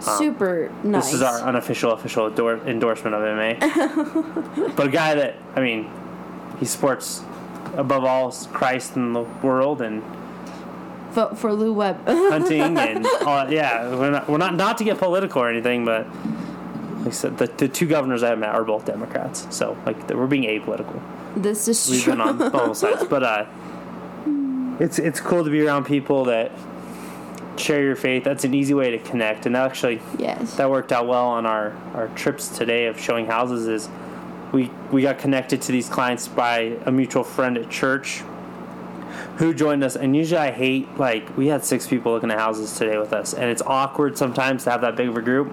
super 0.00 0.72
nice 0.82 1.04
This 1.06 1.14
is 1.14 1.22
our 1.22 1.40
unofficial 1.40 1.92
official 1.92 2.26
ador- 2.26 2.66
endorsement 2.66 3.14
of 3.14 3.22
MA. 3.22 4.72
but 4.76 4.86
a 4.88 4.90
guy 4.90 5.14
that 5.14 5.36
I 5.54 5.60
mean, 5.60 5.90
he 6.58 6.64
supports 6.64 7.22
above 7.76 8.04
all 8.04 8.32
Christ 8.52 8.96
in 8.96 9.12
the 9.12 9.22
world 9.22 9.80
and 9.80 10.02
vote 11.12 11.38
for 11.38 11.52
Lew 11.52 11.72
Webb 11.72 12.06
hunting 12.06 12.76
and 12.78 13.06
all, 13.26 13.50
yeah, 13.52 13.94
we're 13.94 14.10
not, 14.10 14.28
we're 14.28 14.38
not 14.38 14.54
not 14.56 14.78
to 14.78 14.84
get 14.84 14.98
political 14.98 15.42
or 15.42 15.48
anything, 15.50 15.84
but 15.84 16.06
like 16.98 17.08
I 17.08 17.10
said, 17.10 17.38
the, 17.38 17.46
the 17.46 17.68
two 17.68 17.86
governors 17.86 18.22
I 18.22 18.28
have 18.30 18.38
met 18.38 18.50
are 18.54 18.64
both 18.64 18.84
Democrats, 18.86 19.46
so 19.50 19.76
like 19.86 20.08
we're 20.08 20.26
being 20.26 20.44
apolitical. 20.44 21.00
this 21.36 21.68
is 21.68 21.88
We've 21.90 22.02
true 22.02 22.12
been 22.14 22.20
on 22.20 22.38
both 22.50 22.76
sides, 22.76 23.04
but 23.04 23.22
uh, 23.22 23.46
it's 24.80 24.98
it's 24.98 25.20
cool 25.20 25.44
to 25.44 25.50
be 25.50 25.66
around 25.66 25.84
people 25.84 26.24
that 26.26 26.52
share 27.56 27.82
your 27.82 27.96
faith. 27.96 28.24
That's 28.24 28.44
an 28.44 28.54
easy 28.54 28.74
way 28.74 28.90
to 28.90 28.98
connect, 28.98 29.46
and 29.46 29.56
actually 29.56 30.00
yes 30.18 30.54
that 30.56 30.70
worked 30.70 30.92
out 30.92 31.06
well 31.06 31.28
on 31.28 31.46
our 31.46 31.72
our 31.94 32.08
trips 32.08 32.48
today 32.48 32.86
of 32.86 32.98
showing 32.98 33.26
houses. 33.26 33.66
Is 33.66 33.88
we 34.52 34.70
we 34.90 35.02
got 35.02 35.18
connected 35.18 35.62
to 35.62 35.72
these 35.72 35.88
clients 35.88 36.28
by 36.28 36.76
a 36.86 36.92
mutual 36.92 37.24
friend 37.24 37.56
at 37.58 37.70
church 37.70 38.22
who 39.36 39.52
joined 39.52 39.82
us 39.84 39.96
and 39.96 40.14
usually 40.16 40.38
i 40.40 40.50
hate 40.50 40.86
like 40.98 41.36
we 41.36 41.46
had 41.46 41.64
six 41.64 41.86
people 41.86 42.12
looking 42.12 42.30
at 42.30 42.38
houses 42.38 42.76
today 42.78 42.96
with 42.98 43.12
us 43.12 43.34
and 43.34 43.44
it's 43.44 43.62
awkward 43.62 44.16
sometimes 44.16 44.64
to 44.64 44.70
have 44.70 44.80
that 44.82 44.96
big 44.96 45.08
of 45.08 45.16
a 45.16 45.22
group 45.22 45.52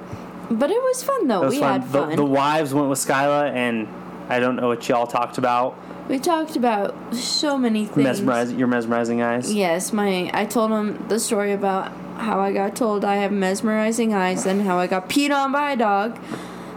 but 0.50 0.70
it 0.70 0.82
was 0.82 1.04
fun 1.04 1.28
though 1.28 1.42
it 1.42 1.46
was 1.46 1.54
we 1.56 1.60
fun. 1.60 1.82
had 1.82 1.92
The, 1.92 2.00
fun 2.08 2.16
the 2.16 2.26
wives 2.26 2.74
went 2.74 2.90
with 2.90 3.00
skyla 3.00 3.52
and 3.52 3.88
i 4.30 4.40
don't 4.40 4.56
know 4.56 4.68
what 4.68 4.88
y'all 4.88 5.08
talked 5.08 5.38
about 5.38 5.78
we 6.10 6.20
talked 6.20 6.56
about 6.56 6.96
so 7.14 7.58
many 7.58 7.86
things 7.86 7.98
mesmerizing 8.04 8.60
your 8.60 8.68
mesmerizing 8.68 9.22
eyes 9.22 9.54
Yes, 9.54 9.94
my 9.94 10.30
I 10.34 10.46
told 10.46 10.72
him 10.72 11.08
the 11.08 11.20
story 11.20 11.54
about 11.54 11.94
how 12.18 12.40
I 12.42 12.52
got 12.52 12.76
told 12.76 13.06
I 13.06 13.18
have 13.18 13.32
mesmerizing 13.32 14.14
eyes 14.14 14.46
and 14.46 14.64
how 14.64 14.78
I 14.78 14.88
got 14.88 15.08
peed 15.08 15.34
on 15.34 15.54
by 15.54 15.72
a 15.72 15.78
dog. 15.78 16.20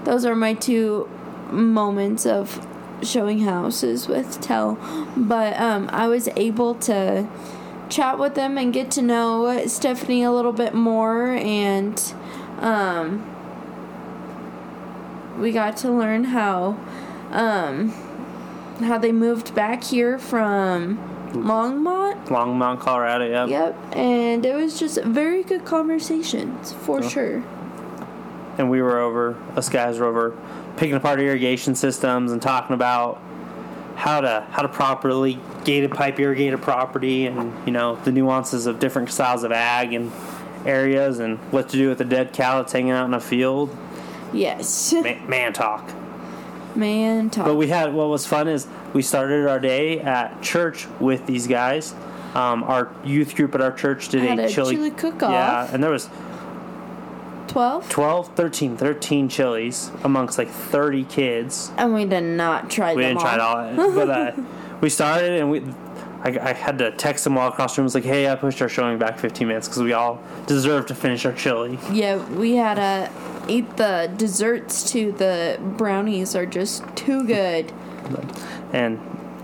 Those 0.04 0.24
are 0.24 0.36
my 0.36 0.54
two 0.54 1.08
moments 1.50 2.26
of 2.26 2.64
showing 3.02 3.40
houses 3.40 4.06
with 4.06 4.40
Tel. 4.40 4.78
But 5.16 5.58
um, 5.58 5.90
I 5.92 6.06
was 6.06 6.28
able 6.36 6.76
to 6.76 7.26
chat 7.88 8.18
with 8.18 8.34
them 8.34 8.56
and 8.56 8.72
get 8.72 8.90
to 8.92 9.02
know 9.02 9.66
Stephanie 9.66 10.22
a 10.22 10.30
little 10.30 10.52
bit 10.52 10.74
more 10.74 11.32
and 11.32 12.14
um, 12.58 13.28
we 15.38 15.50
got 15.50 15.76
to 15.78 15.90
learn 15.90 16.24
how 16.24 16.78
um, 17.32 17.92
how 18.84 18.98
they 18.98 19.12
moved 19.12 19.54
back 19.54 19.82
here 19.84 20.18
from 20.18 20.98
Longmont? 21.32 22.26
Longmont 22.26 22.80
colorado 22.80 23.26
yeah 23.26 23.46
Yep, 23.46 23.76
and 23.96 24.44
it 24.46 24.54
was 24.54 24.78
just 24.78 25.02
very 25.02 25.42
good 25.42 25.64
conversations 25.64 26.72
for 26.72 27.00
Yeah. 27.02 27.08
sure. 27.08 27.42
and 28.58 28.68
we 28.70 28.82
were 28.82 28.98
over 28.98 29.36
us 29.56 29.68
guys 29.68 29.98
were 29.98 30.06
over 30.06 30.36
picking 30.76 30.94
apart 30.94 31.20
irrigation 31.20 31.74
systems 31.74 32.32
and 32.32 32.40
talking 32.42 32.74
about 32.74 33.20
how 33.96 34.20
to 34.20 34.44
how 34.50 34.62
to 34.62 34.68
properly 34.68 35.38
gated 35.64 35.90
pipe 35.90 36.18
irrigate 36.18 36.52
a 36.54 36.58
property 36.58 37.26
and 37.26 37.52
you 37.66 37.72
know 37.72 37.96
the 38.04 38.12
nuances 38.12 38.66
of 38.66 38.78
different 38.78 39.10
styles 39.10 39.42
of 39.44 39.52
ag 39.52 39.92
and 39.94 40.10
areas 40.66 41.18
and 41.18 41.38
what 41.50 41.68
to 41.68 41.76
do 41.76 41.88
with 41.88 42.00
a 42.00 42.04
dead 42.04 42.32
cow 42.32 42.58
that's 42.58 42.72
hanging 42.72 42.92
out 42.92 43.04
in 43.06 43.14
a 43.14 43.20
field. 43.20 43.74
Yes, 44.32 44.92
man, 44.94 45.28
man 45.28 45.52
talk 45.52 45.90
man, 46.76 47.30
talk. 47.30 47.46
but 47.46 47.56
we 47.56 47.68
had 47.68 47.92
what 47.92 48.08
was 48.08 48.26
fun 48.26 48.48
is 48.48 48.66
we 48.92 49.02
started 49.02 49.48
our 49.48 49.60
day 49.60 50.00
at 50.00 50.42
church 50.42 50.86
with 51.00 51.26
these 51.26 51.46
guys. 51.46 51.94
Um, 52.34 52.62
our 52.64 52.90
youth 53.04 53.34
group 53.34 53.54
at 53.54 53.60
our 53.60 53.72
church 53.72 54.08
did 54.08 54.38
a 54.38 54.44
a 54.44 54.48
chili, 54.48 54.74
chili 54.76 54.90
cook-off. 54.90 55.30
yeah 55.30 55.68
and 55.70 55.82
there 55.84 55.90
was 55.90 56.08
Twelve, 57.48 57.86
12 57.90 58.28
13 58.34 58.76
13 58.78 59.28
chilies 59.28 59.90
amongst 60.04 60.38
like 60.38 60.48
30 60.48 61.04
kids. 61.04 61.70
And 61.76 61.92
we 61.92 62.06
did 62.06 62.22
not 62.22 62.70
try 62.70 62.94
we 62.94 63.02
them 63.02 63.16
didn't 63.16 63.20
try 63.20 63.34
it 63.34 63.40
all. 63.40 63.92
But 63.94 64.08
uh, 64.08 64.32
we 64.80 64.88
started 64.88 65.32
and 65.38 65.50
we 65.50 65.62
I, 66.24 66.38
I 66.40 66.52
had 66.52 66.78
to 66.78 66.92
text 66.92 67.24
them 67.24 67.36
all 67.36 67.48
across 67.48 67.74
the 67.74 67.80
room. 67.82 67.84
I 67.84 67.86
was 67.86 67.94
like, 67.96 68.04
"Hey, 68.04 68.30
I 68.30 68.34
pushed 68.36 68.62
our 68.62 68.68
showing 68.68 68.98
back 68.98 69.18
15 69.18 69.48
minutes 69.48 69.66
because 69.68 69.82
we 69.82 69.92
all 69.92 70.20
deserve 70.46 70.86
to 70.86 70.94
finish 70.94 71.26
our 71.26 71.32
chili." 71.32 71.78
Yeah, 71.90 72.16
we 72.30 72.54
had 72.56 72.74
to 72.76 73.10
eat 73.48 73.76
the 73.76 74.12
desserts 74.16 74.88
too. 74.90 75.12
The 75.12 75.58
brownies 75.60 76.34
are 76.36 76.46
just 76.46 76.84
too 76.96 77.24
good. 77.26 77.72
And 78.72 78.98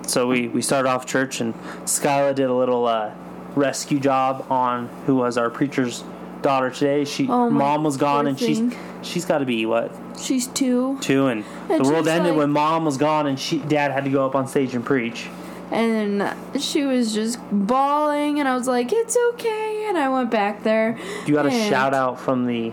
so 0.07 0.27
we, 0.27 0.49
we 0.49 0.63
started 0.63 0.89
off 0.89 1.05
church, 1.05 1.43
and 1.43 1.53
Skyla 1.85 2.35
did 2.35 2.47
a 2.49 2.55
little 2.55 2.87
uh, 2.87 3.13
rescue 3.55 4.01
job 4.01 4.47
on 4.51 4.89
who 5.05 5.17
was 5.17 5.37
our 5.37 5.51
preacher's 5.51 6.03
daughter 6.41 6.71
today. 6.71 7.05
She 7.05 7.29
Oh, 7.29 7.51
mom 7.51 7.85
was 7.85 7.99
gone, 7.99 8.27
and 8.27 8.39
she's 8.39 8.63
she's 9.03 9.27
got 9.27 9.39
to 9.39 9.45
be 9.45 9.67
what 9.67 9.93
She's 10.19 10.47
two. 10.47 10.97
two, 11.03 11.27
and 11.27 11.45
And 11.69 11.85
the 11.85 11.91
world 11.91 12.09
ended 12.09 12.31
like- 12.33 12.39
when 12.39 12.51
mom 12.53 12.87
was 12.87 12.97
gone, 12.97 13.27
and 13.27 13.39
she 13.39 13.59
dad 13.59 13.91
had 13.93 14.05
to 14.05 14.11
go 14.11 14.25
up 14.25 14.35
on 14.35 14.47
stage 14.49 14.75
and 14.75 14.85
preach. 14.85 15.29
And 15.71 16.35
she 16.59 16.85
was 16.85 17.13
just 17.13 17.39
bawling, 17.53 18.41
and 18.41 18.49
I 18.49 18.57
was 18.57 18.67
like, 18.67 18.91
"It's 18.93 19.17
okay." 19.35 19.87
And 19.89 19.99
I 19.99 20.09
went 20.09 20.31
back 20.31 20.63
there. 20.63 20.97
You 21.27 21.35
got 21.35 21.47
a 21.47 21.51
shout 21.51 21.93
out 21.95 22.19
from 22.19 22.47
the 22.47 22.73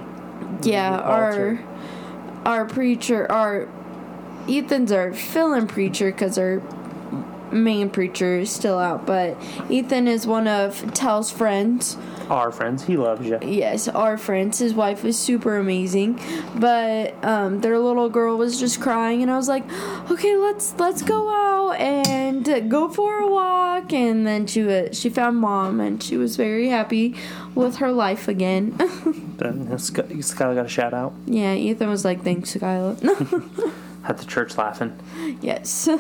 Yeah, 0.64 0.98
altar. 1.00 1.60
our 2.46 2.60
our 2.60 2.66
preacher, 2.66 3.30
our 3.32 3.68
Ethan's 4.48 4.92
our 4.92 5.12
fill-in 5.14 5.68
preacher 5.68 6.12
because 6.12 6.38
our 6.38 6.62
main 7.52 7.90
preacher 7.90 8.40
is 8.40 8.50
still 8.52 8.78
out. 8.80 9.06
But 9.06 9.38
Ethan 9.70 10.08
is 10.08 10.26
one 10.28 10.48
of 10.48 10.94
Tel's 10.94 11.32
friends. 11.32 11.98
our 12.30 12.52
friends. 12.52 12.84
He 12.86 12.98
loves 12.98 13.26
you. 13.28 13.38
Yes, 13.44 13.88
our 13.88 14.18
friends. 14.18 14.58
His 14.60 14.74
wife 14.74 15.04
is 15.06 15.18
super 15.18 15.58
amazing, 15.58 16.20
but 16.56 17.14
um, 17.24 17.62
their 17.62 17.78
little 17.78 18.10
girl 18.10 18.38
was 18.38 18.60
just 18.60 18.80
crying, 18.82 19.22
and 19.22 19.30
I 19.32 19.36
was 19.38 19.48
like, 19.48 19.64
"Okay, 20.10 20.36
let's 20.38 20.74
let's 20.80 21.02
go 21.04 21.30
out 21.30 21.74
and 21.80 22.08
go 22.62 22.90
for 22.90 23.18
a 23.20 23.28
walk." 23.32 23.94
And 23.94 24.26
then 24.26 24.48
she 24.48 24.64
was, 24.64 24.98
she 24.98 25.10
found 25.10 25.38
mom, 25.38 25.80
and 25.80 26.02
she 26.02 26.18
was 26.18 26.36
very 26.36 26.70
happy 26.70 27.16
with 27.54 27.78
her 27.78 27.92
life 27.92 28.28
again. 28.28 28.72
Skyla 29.38 30.56
got 30.56 30.66
a 30.66 30.70
shout 30.70 30.94
out 30.94 31.14
yeah, 31.26 31.54
Ethan 31.54 31.90
was 31.90 32.06
like, 32.06 32.24
"Thanks, 32.24 32.54
Skyla." 32.56 33.74
at 34.08 34.18
the 34.20 34.26
church 34.26 34.58
laughing. 34.58 34.98
yes. 35.42 35.90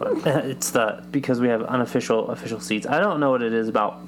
But 0.00 0.26
it's 0.46 0.70
the 0.70 1.04
because 1.10 1.40
we 1.40 1.48
have 1.48 1.62
unofficial 1.64 2.30
official 2.30 2.58
seats. 2.58 2.86
I 2.86 3.00
don't 3.00 3.20
know 3.20 3.30
what 3.30 3.42
it 3.42 3.52
is 3.52 3.68
about. 3.68 4.00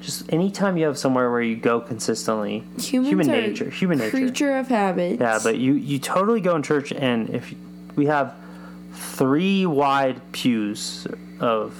Just 0.00 0.32
anytime 0.32 0.76
you 0.76 0.84
have 0.86 0.96
somewhere 0.96 1.28
where 1.28 1.42
you 1.42 1.56
go 1.56 1.80
consistently, 1.80 2.62
Humans 2.78 3.08
human 3.08 3.26
nature, 3.26 3.68
human 3.68 3.98
nature. 3.98 4.10
creature 4.12 4.56
of 4.56 4.68
habit 4.68 5.18
Yeah, 5.18 5.40
but 5.42 5.58
you 5.58 5.72
you 5.74 5.98
totally 5.98 6.40
go 6.40 6.54
in 6.54 6.62
church, 6.62 6.92
and 6.92 7.30
if 7.30 7.52
we 7.96 8.06
have 8.06 8.32
three 8.98 9.64
wide 9.64 10.20
pews 10.32 11.06
of 11.40 11.74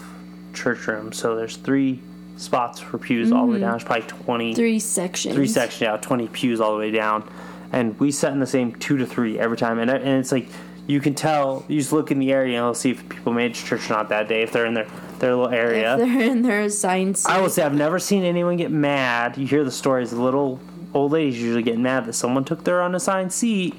church 0.55 0.87
room. 0.87 1.13
so 1.13 1.37
there's 1.37 1.57
three 1.57 2.01
spots 2.37 2.81
for 2.81 2.99
pews 2.99 3.33
all 3.33 3.47
the 3.47 3.53
way 3.53 3.59
mm. 3.59 3.63
down. 3.63 3.75
It's 3.75 3.85
probably 3.85 4.07
twenty 4.07 4.55
three 4.55 4.79
sections. 4.79 5.35
three 5.35 5.49
sections, 5.49 5.83
yeah, 5.83 5.97
20 5.97 6.29
pews 6.29 6.61
all 6.61 6.73
the 6.73 6.79
way 6.79 6.91
down. 6.91 7.29
And 7.73 7.99
we 8.01 8.13
sat 8.13 8.33
in 8.33 8.39
the 8.39 8.47
same 8.47 8.73
two 8.77 8.97
to 8.99 9.07
three 9.07 9.39
every 9.39 9.57
time. 9.57 9.79
And, 9.79 9.91
and 9.91 10.21
it's 10.21 10.33
like, 10.33 10.49
you 10.87 11.01
can 11.01 11.15
tell, 11.15 11.67
you 11.69 11.79
just 11.79 11.93
look 11.93 12.11
in 12.11 12.19
the 12.19 12.33
area 12.33 12.57
and 12.57 12.65
you'll 12.65 12.75
see 12.75 12.91
if 12.91 13.07
people 13.11 13.33
made 13.33 13.51
it 13.51 13.55
to 13.57 13.65
church 13.65 13.91
or 13.91 13.95
not 13.95 14.09
that 14.09 14.27
day, 14.27 14.43
if 14.43 14.53
they're 14.53 14.65
in 14.65 14.73
their, 14.73 14.87
their 15.19 15.37
little 15.37 15.53
area. 15.53 15.99
If 15.99 15.99
they're 15.99 16.23
in 16.23 16.43
their 16.43 16.63
assigned 16.63 17.19
seat. 17.19 17.31
I 17.31 17.43
will 17.43 17.51
say, 17.51 17.63
I've 17.63 17.75
never 17.75 17.99
seen 17.99 18.25
anyone 18.25 18.57
get 18.57 18.71
mad. 18.71 19.37
You 19.37 19.47
hear 19.47 19.65
the 19.65 19.71
stories, 19.71 20.15
little 20.15 20.59
old 20.95 21.13
ladies 21.13 21.41
usually 21.43 21.63
get 21.63 21.79
mad 21.79 22.07
that 22.07 22.15
someone 22.15 22.45
took 22.45 22.65
their 22.65 22.83
unassigned 22.83 23.33
seat. 23.33 23.75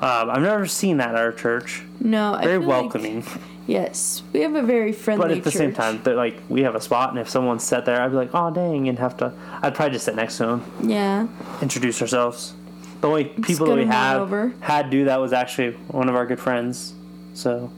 Um, 0.00 0.30
I've 0.30 0.42
never 0.42 0.66
seen 0.66 0.98
that 0.98 1.10
at 1.10 1.16
our 1.16 1.32
church. 1.32 1.82
No, 2.00 2.34
I 2.34 2.44
Very 2.44 2.60
feel 2.60 2.68
like- 2.68 2.82
welcoming. 2.82 3.24
yes, 3.66 4.22
we 4.32 4.40
have 4.40 4.54
a 4.54 4.62
very 4.62 4.92
friendly. 4.92 5.26
but 5.28 5.36
at 5.36 5.42
the 5.44 5.50
same 5.50 5.72
time, 5.74 6.00
they're 6.04 6.14
like, 6.14 6.36
we 6.48 6.62
have 6.62 6.74
a 6.76 6.80
spot, 6.80 7.10
and 7.10 7.18
if 7.18 7.28
someone 7.28 7.58
sat 7.58 7.84
there, 7.84 8.00
I'd 8.00 8.10
be 8.10 8.16
like, 8.16 8.30
oh, 8.32 8.50
dang, 8.52 8.88
and 8.88 8.98
have 8.98 9.16
to, 9.18 9.32
I'd 9.60 9.74
probably 9.74 9.94
just 9.94 10.04
sit 10.04 10.14
next 10.14 10.36
to 10.38 10.46
them. 10.46 10.64
yeah. 10.82 11.26
introduce 11.62 12.00
ourselves. 12.00 12.54
The 13.00 13.08
only 13.08 13.24
people 13.24 13.66
that 13.66 13.76
we 13.76 13.84
had 13.86 14.16
over. 14.18 14.52
had 14.60 14.90
do 14.90 15.04
that 15.04 15.20
was 15.20 15.32
actually 15.32 15.72
one 15.88 16.08
of 16.08 16.14
our 16.16 16.26
good 16.26 16.40
friends. 16.40 16.94
So, 17.34 17.70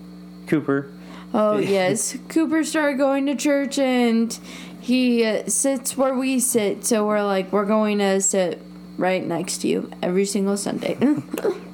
Cooper. 0.47 0.91
Oh 1.35 1.59
yes, 1.77 2.17
Cooper 2.29 2.65
started 2.65 2.97
going 2.99 3.27
to 3.27 3.35
church 3.37 3.79
and 3.79 4.37
he 4.81 5.25
uh, 5.25 5.47
sits 5.47 5.95
where 5.97 6.15
we 6.15 6.41
sit. 6.41 6.87
So 6.87 7.07
we're 7.07 7.23
like, 7.23 7.53
we're 7.53 7.67
going 7.67 7.99
to 7.99 8.21
sit 8.23 8.63
right 8.97 9.23
next 9.25 9.59
to 9.59 9.69
you 9.69 9.91
every 10.03 10.25
single 10.25 10.57
Sunday. 10.57 10.97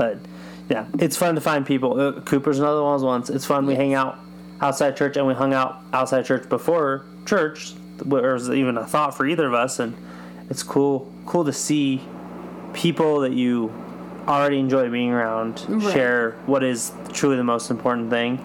But 0.00 0.16
yeah, 0.70 0.86
it's 0.98 1.14
fun 1.18 1.34
to 1.34 1.42
find 1.42 1.66
people. 1.66 2.00
Uh, 2.00 2.20
Cooper's 2.22 2.58
another 2.58 2.82
one 2.82 2.94
of 2.94 3.00
those 3.02 3.06
ones. 3.06 3.28
It's 3.28 3.44
fun. 3.44 3.66
We 3.66 3.74
hang 3.74 3.92
out 3.92 4.18
outside 4.62 4.96
church, 4.96 5.18
and 5.18 5.26
we 5.26 5.34
hung 5.34 5.52
out 5.52 5.82
outside 5.92 6.24
church 6.24 6.48
before 6.48 7.04
church. 7.26 7.74
There 7.98 8.32
was 8.32 8.48
even 8.48 8.78
a 8.78 8.86
thought 8.86 9.14
for 9.14 9.26
either 9.26 9.46
of 9.46 9.52
us, 9.52 9.78
and 9.78 9.94
it's 10.48 10.62
cool. 10.62 11.12
Cool 11.26 11.44
to 11.44 11.52
see 11.52 12.00
people 12.72 13.20
that 13.20 13.32
you 13.32 13.70
already 14.26 14.58
enjoy 14.58 14.88
being 14.88 15.10
around 15.10 15.62
Right. 15.68 15.92
share 15.92 16.30
what 16.46 16.64
is 16.64 16.92
truly 17.12 17.36
the 17.36 17.44
most 17.44 17.70
important 17.70 18.08
thing. 18.08 18.38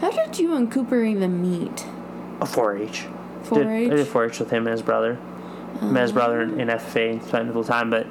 How 0.00 0.10
did 0.10 0.38
you 0.38 0.54
and 0.54 0.72
Cooper 0.72 1.02
even 1.04 1.42
meet? 1.42 1.84
A 2.40 2.46
4-H. 2.46 3.04
4-H? 3.44 3.54
Did, 3.54 3.66
I 3.66 3.96
did 3.96 4.06
4-H 4.06 4.38
with 4.40 4.50
him 4.50 4.66
and 4.66 4.72
his 4.72 4.82
brother. 4.82 5.18
Met 5.82 6.02
his 6.04 6.12
brother 6.12 6.40
in 6.40 6.58
in 6.58 6.68
FFA 6.68 7.10
and 7.12 7.22
spent 7.22 7.44
a 7.44 7.46
little 7.48 7.64
time, 7.64 7.90
but 7.90 8.06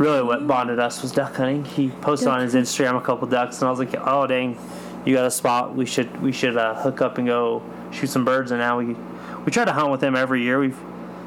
really 0.00 0.22
what 0.22 0.46
bonded 0.46 0.78
us 0.80 1.02
was 1.02 1.12
duck 1.12 1.36
hunting. 1.36 1.64
He 1.64 1.90
posted 1.90 2.26
Duck 2.26 2.34
on 2.36 2.40
his 2.40 2.54
Instagram 2.54 2.96
a 2.96 3.00
couple 3.00 3.28
ducks, 3.28 3.60
and 3.60 3.68
I 3.68 3.70
was 3.70 3.78
like, 3.78 3.94
"Oh 3.94 4.26
dang, 4.26 4.58
you 5.04 5.14
got 5.14 5.26
a 5.26 5.30
spot? 5.30 5.76
We 5.76 5.86
should 5.86 6.20
we 6.20 6.32
should 6.32 6.56
uh, 6.56 6.74
hook 6.74 7.00
up 7.00 7.18
and 7.18 7.26
go 7.26 7.62
shoot 7.92 8.08
some 8.08 8.24
birds." 8.24 8.50
And 8.50 8.58
now 8.58 8.78
we 8.78 8.96
we 9.44 9.52
try 9.52 9.64
to 9.64 9.72
hunt 9.72 9.90
with 9.92 10.02
him 10.02 10.16
every 10.16 10.42
year. 10.42 10.58
We've 10.58 10.78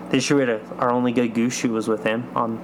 this 0.10 0.30
year 0.30 0.38
we 0.40 0.46
had 0.48 0.62
a, 0.62 0.76
our 0.80 0.92
only 0.92 1.12
good 1.14 1.34
goose 1.34 1.56
shoot 1.56 1.72
was 1.72 1.88
with 1.88 2.04
him. 2.04 2.30
On 2.36 2.60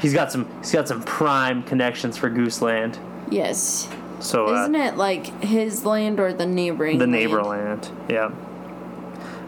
he's 0.00 0.12
got 0.12 0.30
some 0.32 0.46
he's 0.60 0.72
got 0.72 0.88
some 0.88 1.02
prime 1.02 1.62
connections 1.62 2.16
for 2.16 2.28
goose 2.28 2.60
land. 2.60 2.98
Yes. 3.30 3.88
So 4.20 4.48
uh, 4.48 4.62
Isn't 4.62 4.74
it 4.74 4.96
like 4.96 5.42
his 5.42 5.84
land 5.84 6.18
or 6.18 6.32
the 6.32 6.46
neighboring? 6.46 6.98
the 6.98 7.06
land? 7.06 7.12
neighbor 7.12 7.42
land, 7.42 7.90
yeah. 8.08 8.30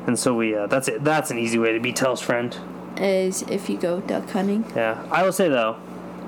And 0.06 0.18
so 0.18 0.34
we 0.34 0.54
uh, 0.54 0.66
that's 0.68 0.86
it. 0.88 1.02
That's 1.02 1.30
an 1.30 1.38
easy 1.38 1.58
way 1.58 1.72
to 1.72 1.80
be 1.80 1.92
Tel's 1.92 2.20
friend. 2.20 2.56
is 2.96 3.42
if 3.42 3.68
you 3.68 3.76
go 3.76 4.00
duck 4.00 4.28
hunting. 4.30 4.64
Yeah, 4.74 5.02
I 5.10 5.22
will 5.24 5.32
say 5.32 5.48
though, 5.48 5.76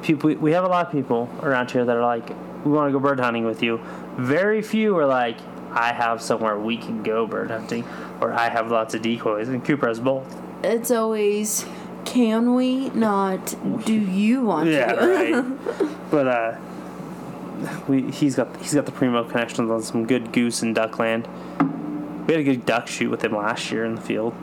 people 0.03 0.35
we 0.35 0.53
have 0.53 0.65
a 0.65 0.69
lot 0.69 0.87
of 0.87 0.93
people 0.93 1.29
around 1.43 1.71
here 1.71 1.85
that 1.85 1.97
are 1.97 2.03
like, 2.05 2.29
we 2.65 2.73
want 2.73 2.89
to 2.89 2.93
go 2.93 2.99
bird 3.01 3.21
hunting 3.21 3.45
with 3.45 3.63
you. 3.63 3.81
Very 4.17 4.63
few 4.63 4.97
are 4.99 5.07
like, 5.07 5.37
I 5.71 5.93
have 5.93 6.21
somewhere 6.23 6.59
we 6.59 6.77
can 6.77 7.03
go 7.03 7.27
bird 7.27 7.51
hunting, 7.51 7.85
or 8.21 8.33
I 8.33 8.49
have 8.49 8.71
lots 8.71 8.95
of 8.95 9.03
decoys. 9.03 9.49
And 9.49 9.65
Cooper 9.65 9.89
has 9.89 10.01
both. 10.01 10.41
It's 10.65 10.91
always, 10.91 11.67
can 12.05 12.55
we? 12.55 12.89
Not, 12.91 13.55
do 13.85 13.93
you 13.95 14.43
want 14.43 14.69
Yeah, 14.71 14.93
to? 14.93 15.07
right. 15.07 15.91
but 16.11 16.27
uh, 16.27 16.57
we 17.87 18.11
he's 18.11 18.37
got 18.37 18.57
he's 18.57 18.75
got 18.75 18.87
the 18.87 18.93
primo 18.93 19.25
connections 19.25 19.71
on 19.71 19.83
some 19.83 20.07
good 20.07 20.33
goose 20.33 20.63
and 20.63 20.75
duck 20.75 20.99
land. 20.99 21.29
We 22.27 22.35
had 22.35 22.41
a 22.41 22.45
good 22.45 22.67
duck 22.67 22.89
shoot 22.89 23.11
with 23.11 23.23
him 23.25 23.35
last 23.37 23.71
year 23.71 23.85
in 23.85 23.95
the 23.95 24.01
field. 24.01 24.35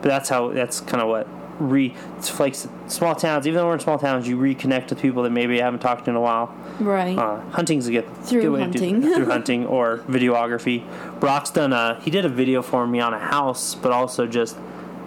But 0.00 0.08
that's 0.08 0.28
how 0.28 0.48
that's 0.50 0.80
kind 0.80 1.02
of 1.02 1.08
what 1.08 1.26
re 1.58 1.94
it's 2.18 2.38
like 2.40 2.54
small 2.86 3.14
towns. 3.14 3.46
Even 3.46 3.58
though 3.58 3.66
we're 3.66 3.74
in 3.74 3.80
small 3.80 3.98
towns, 3.98 4.26
you 4.28 4.36
reconnect 4.36 4.90
with 4.90 5.00
people 5.00 5.22
that 5.22 5.30
maybe 5.30 5.56
you 5.56 5.62
haven't 5.62 5.80
talked 5.80 6.04
to 6.04 6.10
in 6.10 6.16
a 6.16 6.20
while. 6.20 6.54
right. 6.80 7.16
Uh, 7.16 7.40
hunting's 7.50 7.86
a 7.88 7.92
good, 7.92 8.16
Through 8.24 8.42
good 8.42 8.50
way 8.50 8.58
to 8.60 8.64
hunting. 8.64 9.00
do 9.00 9.14
through 9.14 9.26
hunting 9.30 9.66
or 9.66 9.98
videography. 10.08 10.84
Brock's 11.20 11.50
done 11.50 11.72
a 11.72 12.00
he 12.02 12.10
did 12.10 12.24
a 12.24 12.28
video 12.28 12.62
for 12.62 12.86
me 12.86 13.00
on 13.00 13.14
a 13.14 13.18
house, 13.18 13.74
but 13.74 13.92
also 13.92 14.26
just 14.26 14.56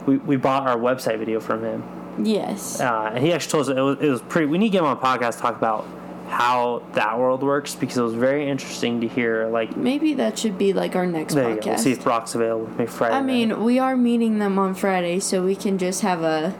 we, 0.05 0.17
we 0.17 0.35
bought 0.35 0.67
our 0.67 0.77
website 0.77 1.17
video 1.19 1.39
from 1.39 1.63
him, 1.63 1.83
yes. 2.19 2.79
uh, 2.79 3.11
and 3.15 3.23
he 3.25 3.33
actually 3.33 3.51
told 3.51 3.69
us 3.69 3.77
it 3.77 3.81
was, 3.81 3.97
it 3.99 4.09
was 4.09 4.21
pretty. 4.21 4.45
We 4.47 4.57
need 4.57 4.67
to 4.67 4.71
get 4.73 4.79
him 4.79 4.85
on 4.85 4.97
a 4.97 4.99
podcast 4.99 5.33
to 5.35 5.39
talk 5.39 5.57
about 5.57 5.87
how 6.35 6.83
that 6.95 7.17
world 7.17 7.41
works 7.43 7.75
because 7.75 7.97
it 7.97 8.01
was 8.01 8.13
very 8.13 8.49
interesting 8.49 8.99
to 8.99 9.07
hear. 9.07 9.47
Like 9.47 9.77
Maybe 9.77 10.15
that 10.15 10.37
should 10.37 10.57
be 10.57 10.73
like 10.73 10.93
our 10.97 11.05
next 11.05 11.33
there 11.33 11.49
you 11.49 11.61
go. 11.61 11.69
We'll 11.69 11.77
see 11.77 11.93
podcast. 11.93 11.97
if 11.97 12.03
Brock's 12.03 12.35
available. 12.35 12.67
Maybe 12.77 12.87
Friday. 12.91 13.15
I 13.15 13.19
night. 13.19 13.25
mean, 13.25 13.63
we 13.63 13.79
are 13.79 13.95
meeting 13.95 14.39
them 14.39 14.59
on 14.59 14.75
Friday, 14.75 15.21
so 15.21 15.43
we 15.45 15.55
can 15.55 15.77
just 15.77 16.01
have 16.01 16.23
a, 16.23 16.53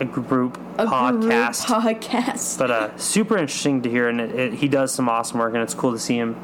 a 0.00 0.06
group 0.06 0.56
a 0.78 0.86
podcast. 0.86 1.66
group 1.66 2.00
podcast. 2.00 2.58
but 2.58 2.70
uh, 2.70 2.96
super 2.96 3.36
interesting 3.36 3.82
to 3.82 3.90
hear, 3.90 4.08
and 4.08 4.18
it, 4.18 4.34
it, 4.34 4.54
he 4.54 4.66
does 4.66 4.92
some 4.94 5.10
awesome 5.10 5.38
work, 5.40 5.52
and 5.52 5.62
it's 5.62 5.74
cool 5.74 5.92
to 5.92 5.98
see 5.98 6.16
him 6.16 6.34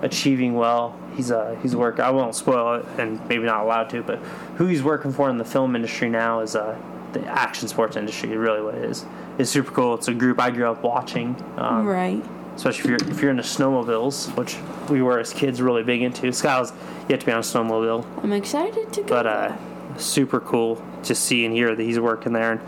achieving 0.00 0.54
well. 0.54 0.98
He's 1.16 1.30
uh, 1.30 1.58
he's 1.60 1.76
work. 1.76 2.00
I 2.00 2.10
won't 2.10 2.34
spoil 2.34 2.76
it, 2.76 2.86
and 2.98 3.20
maybe 3.28 3.44
not 3.44 3.64
allowed 3.64 3.90
to, 3.90 4.02
but 4.02 4.18
who 4.56 4.64
he's 4.64 4.82
working 4.82 5.12
for 5.12 5.28
in 5.28 5.36
the 5.36 5.44
film 5.44 5.76
industry 5.76 6.08
now 6.08 6.40
is 6.40 6.56
uh, 6.56 6.78
the 7.12 7.26
action 7.26 7.68
sports 7.68 7.96
industry. 7.96 8.36
Really, 8.36 8.62
what 8.62 8.74
it 8.74 8.84
is 8.84 9.04
It's 9.38 9.50
super 9.50 9.70
cool. 9.70 9.94
It's 9.94 10.08
a 10.08 10.14
group 10.14 10.40
I 10.40 10.50
grew 10.50 10.70
up 10.70 10.82
watching, 10.82 11.36
um, 11.56 11.86
right. 11.86 12.22
especially 12.56 12.80
if 12.94 13.00
you're 13.02 13.10
if 13.10 13.22
you're 13.22 13.30
into 13.30 13.42
snowmobiles, 13.42 14.36
which 14.36 14.56
we 14.88 15.02
were 15.02 15.18
as 15.18 15.32
kids 15.32 15.60
really 15.60 15.82
big 15.82 16.02
into. 16.02 16.32
Sky's 16.32 16.72
yet 17.08 17.20
to 17.20 17.26
be 17.26 17.32
on 17.32 17.38
a 17.38 17.42
snowmobile, 17.42 18.06
I'm 18.22 18.32
excited 18.32 18.92
to 18.92 19.02
go. 19.02 19.08
but 19.08 19.26
uh, 19.26 19.56
super 19.98 20.40
cool 20.40 20.82
to 21.04 21.14
see 21.14 21.44
and 21.44 21.54
hear 21.54 21.74
that 21.74 21.82
he's 21.82 21.98
working 21.98 22.32
there. 22.32 22.52
And 22.52 22.60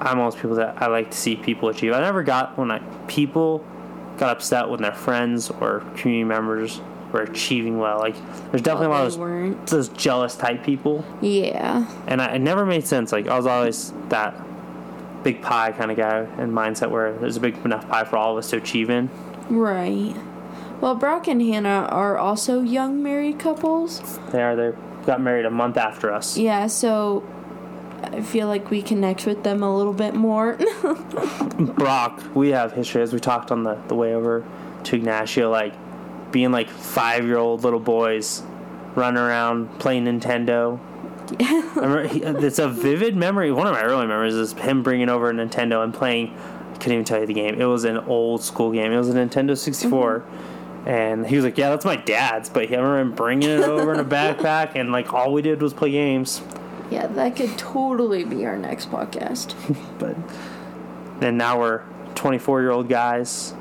I'm 0.00 0.18
one 0.18 0.28
of 0.28 0.34
those 0.34 0.40
people 0.40 0.56
that 0.56 0.80
I 0.80 0.86
like 0.86 1.10
to 1.10 1.16
see 1.16 1.36
people 1.36 1.68
achieve. 1.68 1.92
I 1.92 2.00
never 2.00 2.22
got 2.22 2.56
when 2.56 2.70
I 2.70 2.78
people 3.06 3.64
got 4.16 4.30
upset 4.36 4.68
when 4.68 4.82
their 4.82 4.94
friends 4.94 5.50
or 5.50 5.80
community 5.96 6.24
members 6.24 6.80
were 7.12 7.22
achieving 7.22 7.78
well. 7.78 7.98
Like 7.98 8.14
there's 8.50 8.62
definitely 8.62 8.88
lot 8.88 9.04
of 9.06 9.12
those, 9.12 9.18
weren't. 9.18 9.66
those 9.68 9.88
jealous 9.90 10.36
type 10.36 10.64
people, 10.64 11.04
Yeah. 11.20 11.86
and 12.06 12.20
I, 12.22 12.34
it 12.34 12.40
never 12.40 12.64
made 12.66 12.86
sense. 12.86 13.12
Like 13.12 13.26
I 13.28 13.36
was 13.36 13.46
always 13.46 13.92
that 14.08 14.34
big 15.22 15.42
pie 15.42 15.72
kind 15.72 15.90
of 15.90 15.96
guy 15.96 16.20
and 16.38 16.52
mindset 16.52 16.90
where 16.90 17.12
there's 17.18 17.36
a 17.36 17.40
big 17.40 17.56
enough 17.64 17.86
pie 17.88 18.04
for 18.04 18.16
all 18.16 18.32
of 18.32 18.38
us 18.38 18.50
to 18.50 18.56
achieve 18.56 18.88
in. 18.90 19.10
Right. 19.50 20.14
Well, 20.80 20.94
Brock 20.94 21.28
and 21.28 21.42
Hannah 21.42 21.86
are 21.90 22.16
also 22.16 22.62
young 22.62 23.02
married 23.02 23.38
couples. 23.38 24.18
They 24.32 24.42
are 24.42 24.56
they 24.56 24.72
got 25.04 25.20
married 25.20 25.44
a 25.44 25.50
month 25.50 25.76
after 25.76 26.10
us. 26.12 26.38
Yeah, 26.38 26.68
so 26.68 27.22
I 28.02 28.22
feel 28.22 28.46
like 28.46 28.70
we 28.70 28.80
connect 28.80 29.26
with 29.26 29.42
them 29.42 29.62
a 29.62 29.76
little 29.76 29.92
bit 29.92 30.14
more. 30.14 30.54
Brock, 31.58 32.22
we 32.34 32.48
have 32.50 32.72
history 32.72 33.02
as 33.02 33.12
we 33.12 33.20
talked 33.20 33.50
on 33.50 33.62
the, 33.64 33.74
the 33.88 33.94
way 33.94 34.14
over 34.14 34.44
to 34.84 34.96
Ignacio, 34.96 35.50
like 35.50 35.74
being 36.32 36.52
like 36.52 36.68
five 36.68 37.24
year 37.24 37.38
old 37.38 37.64
little 37.64 37.80
boys 37.80 38.42
running 38.94 39.18
around 39.18 39.78
playing 39.78 40.04
Nintendo. 40.04 40.80
I 41.40 42.08
he, 42.08 42.22
it's 42.22 42.58
a 42.58 42.68
vivid 42.68 43.16
memory. 43.16 43.52
One 43.52 43.66
of 43.66 43.72
my 43.72 43.82
early 43.82 44.06
memories 44.06 44.34
is 44.34 44.52
him 44.54 44.82
bringing 44.82 45.08
over 45.08 45.30
a 45.30 45.32
Nintendo 45.32 45.84
and 45.84 45.94
playing. 45.94 46.34
I 46.34 46.74
couldn't 46.74 46.92
even 46.92 47.04
tell 47.04 47.20
you 47.20 47.26
the 47.26 47.34
game. 47.34 47.60
It 47.60 47.66
was 47.66 47.84
an 47.84 47.98
old 47.98 48.42
school 48.42 48.72
game. 48.72 48.92
It 48.92 48.98
was 48.98 49.08
a 49.08 49.14
Nintendo 49.14 49.56
64. 49.56 50.20
Mm-hmm. 50.20 50.88
And 50.88 51.26
he 51.26 51.36
was 51.36 51.44
like, 51.44 51.58
"Yeah, 51.58 51.68
that's 51.70 51.84
my 51.84 51.96
dad's." 51.96 52.48
But 52.48 52.72
I 52.72 52.76
remember 52.76 53.00
him 53.00 53.12
bringing 53.12 53.50
it 53.50 53.60
over 53.60 53.92
in 53.92 54.00
a 54.00 54.04
backpack, 54.04 54.76
and 54.76 54.90
like 54.90 55.12
all 55.12 55.32
we 55.32 55.42
did 55.42 55.60
was 55.60 55.74
play 55.74 55.90
games. 55.90 56.40
yeah, 56.90 57.06
that 57.06 57.36
could 57.36 57.56
totally 57.58 58.24
be 58.24 58.46
our 58.46 58.56
next 58.56 58.90
podcast. 58.90 59.54
but 59.98 60.16
and 61.20 61.36
now 61.36 61.60
we're 61.60 61.82
24 62.14 62.62
year 62.62 62.70
old 62.70 62.88
guys 62.88 63.52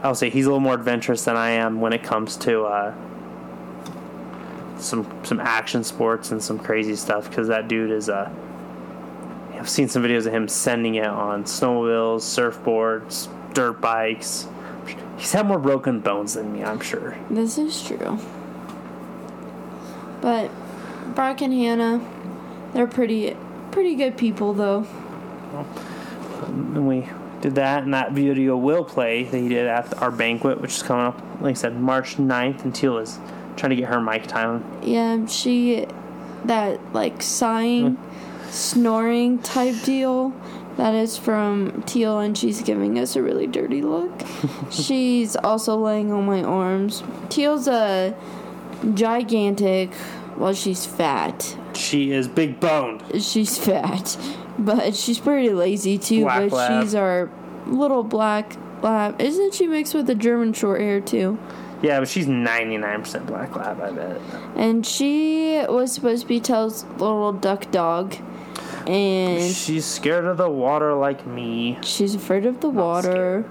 i'll 0.00 0.14
say 0.14 0.28
he's 0.30 0.44
a 0.46 0.48
little 0.48 0.60
more 0.60 0.74
adventurous 0.74 1.24
than 1.24 1.36
i 1.36 1.50
am 1.50 1.80
when 1.80 1.92
it 1.92 2.02
comes 2.02 2.36
to 2.36 2.62
uh, 2.62 2.94
some 4.78 5.06
some 5.24 5.40
action 5.40 5.84
sports 5.84 6.30
and 6.32 6.42
some 6.42 6.58
crazy 6.58 6.96
stuff 6.96 7.28
because 7.28 7.48
that 7.48 7.68
dude 7.68 7.90
is 7.90 8.08
uh 8.08 8.30
i've 9.54 9.68
seen 9.68 9.88
some 9.88 10.02
videos 10.02 10.26
of 10.26 10.32
him 10.32 10.48
sending 10.48 10.96
it 10.96 11.06
on 11.06 11.44
snowmobiles 11.44 12.22
surfboards 12.22 13.28
dirt 13.54 13.80
bikes 13.80 14.48
he's 15.16 15.32
had 15.32 15.46
more 15.46 15.58
broken 15.58 16.00
bones 16.00 16.34
than 16.34 16.52
me 16.52 16.64
i'm 16.64 16.80
sure 16.80 17.16
This 17.30 17.58
is 17.58 17.82
true. 17.82 18.18
But 20.20 20.50
Brock 21.16 21.40
and 21.42 21.52
Hannah, 21.52 22.00
they're 22.72 22.86
pretty 22.86 23.36
pretty 23.72 23.96
good 23.96 24.16
people 24.16 24.52
though. 24.54 24.86
and 26.46 26.86
we 26.86 27.08
did 27.42 27.54
that 27.56 27.82
and 27.82 27.92
that 27.92 28.12
video 28.12 28.56
will 28.56 28.84
play 28.84 29.24
that 29.24 29.38
he 29.38 29.48
did 29.48 29.66
at 29.66 30.00
our 30.00 30.10
banquet 30.10 30.60
which 30.60 30.72
is 30.76 30.82
coming 30.82 31.04
up 31.04 31.20
like 31.40 31.50
i 31.50 31.54
said 31.54 31.78
march 31.78 32.16
9th 32.16 32.64
and 32.64 32.74
teal 32.74 32.96
is 32.96 33.18
trying 33.56 33.70
to 33.70 33.76
get 33.76 33.88
her 33.88 34.00
mic 34.00 34.26
time 34.26 34.64
Yeah, 34.82 35.26
she 35.26 35.86
that 36.44 36.80
like 36.92 37.22
sighing, 37.22 37.94
hmm. 37.96 38.50
snoring 38.50 39.38
type 39.40 39.80
deal. 39.82 40.32
That 40.76 40.94
is 40.94 41.18
from 41.18 41.82
Teal, 41.82 42.18
and 42.18 42.36
she's 42.36 42.62
giving 42.62 42.98
us 42.98 43.14
a 43.14 43.22
really 43.22 43.46
dirty 43.46 43.82
look. 43.82 44.22
she's 44.70 45.36
also 45.36 45.76
laying 45.76 46.10
on 46.10 46.24
my 46.24 46.42
arms. 46.42 47.02
Teal's 47.28 47.68
a 47.68 48.16
gigantic. 48.94 49.90
Well, 50.36 50.54
she's 50.54 50.86
fat. 50.86 51.56
she 51.74 52.10
is 52.12 52.26
big 52.26 52.58
boned 52.58 53.02
She's 53.22 53.58
fat, 53.58 54.16
but 54.58 54.94
she's 54.94 55.18
pretty 55.18 55.50
lazy 55.50 55.98
too. 55.98 56.22
Black 56.22 56.50
but 56.50 56.56
lab. 56.56 56.82
she's 56.82 56.94
our 56.94 57.30
little 57.66 58.02
black 58.02 58.56
lab. 58.82 59.20
Isn't 59.20 59.54
she 59.54 59.66
mixed 59.66 59.94
with 59.94 60.08
a 60.10 60.14
German 60.14 60.52
short 60.52 60.80
hair 60.80 61.00
too? 61.00 61.38
yeah 61.82 61.98
but 61.98 62.08
she's 62.08 62.28
99% 62.28 63.26
black 63.26 63.56
lab 63.56 63.80
i 63.80 63.90
bet 63.90 64.20
And 64.54 64.86
she 64.86 65.64
was 65.68 65.90
supposed 65.90 66.22
to 66.22 66.28
be 66.28 66.38
Tell's 66.38 66.84
little 66.98 67.32
duck 67.32 67.72
dog, 67.72 68.14
and 68.86 69.52
she's 69.52 69.84
scared 69.84 70.24
of 70.26 70.36
the 70.36 70.48
water 70.48 70.94
like 70.94 71.26
me 71.26 71.78
she's 71.82 72.14
afraid 72.14 72.46
of 72.46 72.60
the 72.60 72.68
water. 72.68 73.44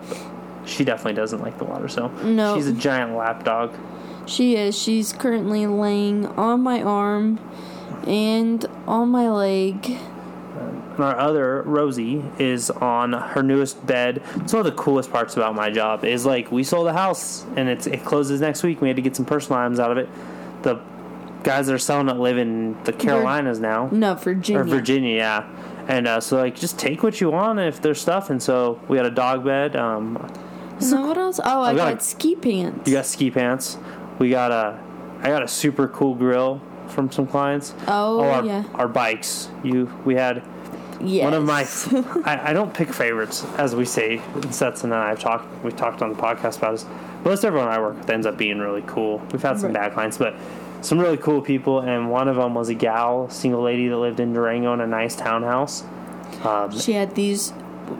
she 0.65 0.85
definitely 0.85 1.13
doesn't 1.15 1.41
like 1.41 1.57
the 1.57 1.65
water 1.65 1.89
so 1.89 2.07
No. 2.23 2.55
she's 2.55 2.67
a 2.67 2.73
giant 2.73 3.17
lap 3.17 3.43
dog 3.43 3.73
She 4.27 4.55
is. 4.55 4.77
She's 4.81 5.11
currently 5.11 5.67
laying 5.67 6.25
on 6.27 6.61
my 6.61 6.81
arm 6.81 7.37
and 8.07 8.65
on 8.87 9.09
my 9.09 9.29
leg. 9.29 9.97
And 10.95 11.03
our 11.05 11.17
other 11.17 11.61
Rosie 11.63 12.23
is 12.37 12.69
on 12.69 13.13
her 13.13 13.41
newest 13.43 13.85
bed. 13.87 14.21
It's 14.35 14.53
one 14.53 14.65
of 14.65 14.65
the 14.65 14.79
coolest 14.81 15.11
parts 15.11 15.35
about 15.37 15.55
my 15.55 15.69
job 15.69 16.03
is 16.05 16.25
like 16.25 16.51
we 16.51 16.63
sold 16.63 16.87
a 16.87 16.93
house 16.93 17.45
and 17.55 17.69
it's 17.69 17.87
it 17.87 18.03
closes 18.03 18.41
next 18.41 18.61
week. 18.63 18.81
We 18.81 18.87
had 18.89 18.97
to 18.97 19.01
get 19.01 19.15
some 19.15 19.25
personal 19.25 19.59
items 19.59 19.79
out 19.79 19.91
of 19.91 19.97
it. 19.97 20.09
The 20.63 20.79
guys 21.43 21.67
that 21.67 21.73
are 21.73 21.79
selling 21.79 22.07
it 22.09 22.17
live 22.17 22.37
in 22.37 22.81
the 22.83 22.93
Carolinas 22.93 23.59
now 23.59 23.89
No, 23.91 24.13
Virginia. 24.15 24.61
or 24.61 24.63
Virginia, 24.63 25.15
yeah. 25.15 25.47
And 25.87 26.07
uh, 26.07 26.19
so 26.19 26.37
like 26.37 26.55
just 26.55 26.77
take 26.77 27.01
what 27.03 27.19
you 27.19 27.31
want 27.31 27.59
if 27.59 27.81
there's 27.81 27.99
stuff. 27.99 28.29
And 28.29 28.41
so 28.43 28.79
we 28.87 28.97
had 28.97 29.05
a 29.05 29.11
dog 29.11 29.43
bed. 29.43 29.75
Um, 29.75 30.17
So 30.79 31.05
what 31.07 31.17
else? 31.17 31.39
Oh, 31.43 31.61
I 31.61 31.69
I've 31.71 31.77
got 31.77 31.91
got, 31.93 32.03
ski 32.03 32.35
pants. 32.35 32.87
you 32.87 32.95
got 32.95 33.05
ski 33.05 33.31
pants. 33.31 33.77
We 34.19 34.29
got 34.29 34.51
a 34.51 34.79
I 35.21 35.29
got 35.29 35.41
a 35.43 35.47
super 35.47 35.87
cool 35.87 36.15
grill 36.15 36.61
from 36.87 37.11
some 37.11 37.25
clients. 37.25 37.73
Oh, 37.87 38.19
our, 38.21 38.43
yeah. 38.45 38.63
our 38.75 38.87
bikes. 38.87 39.49
You 39.63 39.85
we 40.05 40.15
had 40.15 40.43
yes. 41.03 41.23
One 41.23 41.33
of 41.33 41.43
my, 41.43 41.65
I, 42.29 42.49
I 42.51 42.53
don't 42.53 42.73
pick 42.73 42.91
favorites, 42.93 43.45
as 43.57 43.75
we 43.75 43.85
say. 43.85 44.21
Stetson 44.49 44.91
and 44.91 45.01
I 45.01 45.09
have 45.09 45.19
talked, 45.19 45.63
we've 45.63 45.75
talked 45.75 46.01
on 46.01 46.09
the 46.09 46.15
podcast 46.15 46.57
about 46.57 46.71
this. 46.71 46.85
Most 47.23 47.43
everyone 47.45 47.67
I 47.67 47.79
work 47.79 47.97
with 47.97 48.09
ends 48.09 48.25
up 48.25 48.37
being 48.37 48.59
really 48.59 48.83
cool. 48.87 49.19
We've 49.31 49.41
had 49.41 49.59
some 49.59 49.71
Right. 49.73 49.81
bad 49.83 49.93
clients, 49.93 50.17
but 50.17 50.35
some 50.81 50.97
really 50.99 51.17
cool 51.17 51.41
people. 51.41 51.79
And 51.81 52.09
one 52.09 52.27
of 52.27 52.35
them 52.37 52.53
was 52.55 52.69
a 52.69 52.73
gal, 52.73 53.29
single 53.29 53.61
lady 53.61 53.87
that 53.89 53.97
lived 53.97 54.19
in 54.19 54.33
Durango 54.33 54.73
in 54.73 54.81
a 54.81 54.87
nice 54.87 55.15
townhouse. 55.15 55.83
Um, 56.43 56.71
She 56.77 56.93
had 56.93 57.13
these 57.15 57.53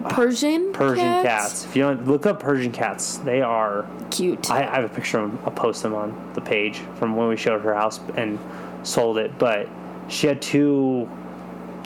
Persian 0.10 0.72
Persian 0.72 1.04
cats. 1.06 1.24
cats. 1.26 1.66
If 1.66 1.76
you 1.76 1.84
don't 1.84 2.08
look 2.08 2.26
up 2.26 2.40
Persian 2.40 2.72
cats, 2.72 3.18
they 3.18 3.42
are. 3.42 3.86
Cute. 4.10 4.50
I, 4.50 4.60
I 4.62 4.76
have 4.76 4.86
a 4.86 4.90
picture 4.90 5.20
of 5.20 5.32
them. 5.32 5.40
I'll 5.46 5.52
post 5.52 5.84
them 5.84 5.94
on 5.94 6.32
the 6.34 6.42
page 6.42 6.80
from 6.96 7.16
when 7.16 7.28
we 7.28 7.36
showed 7.38 7.62
her 7.62 7.74
house 7.76 8.00
and 8.16 8.40
sold 8.84 9.18
it. 9.18 9.38
But 9.38 9.68
she 10.08 10.28
had 10.28 10.42
two. 10.42 11.10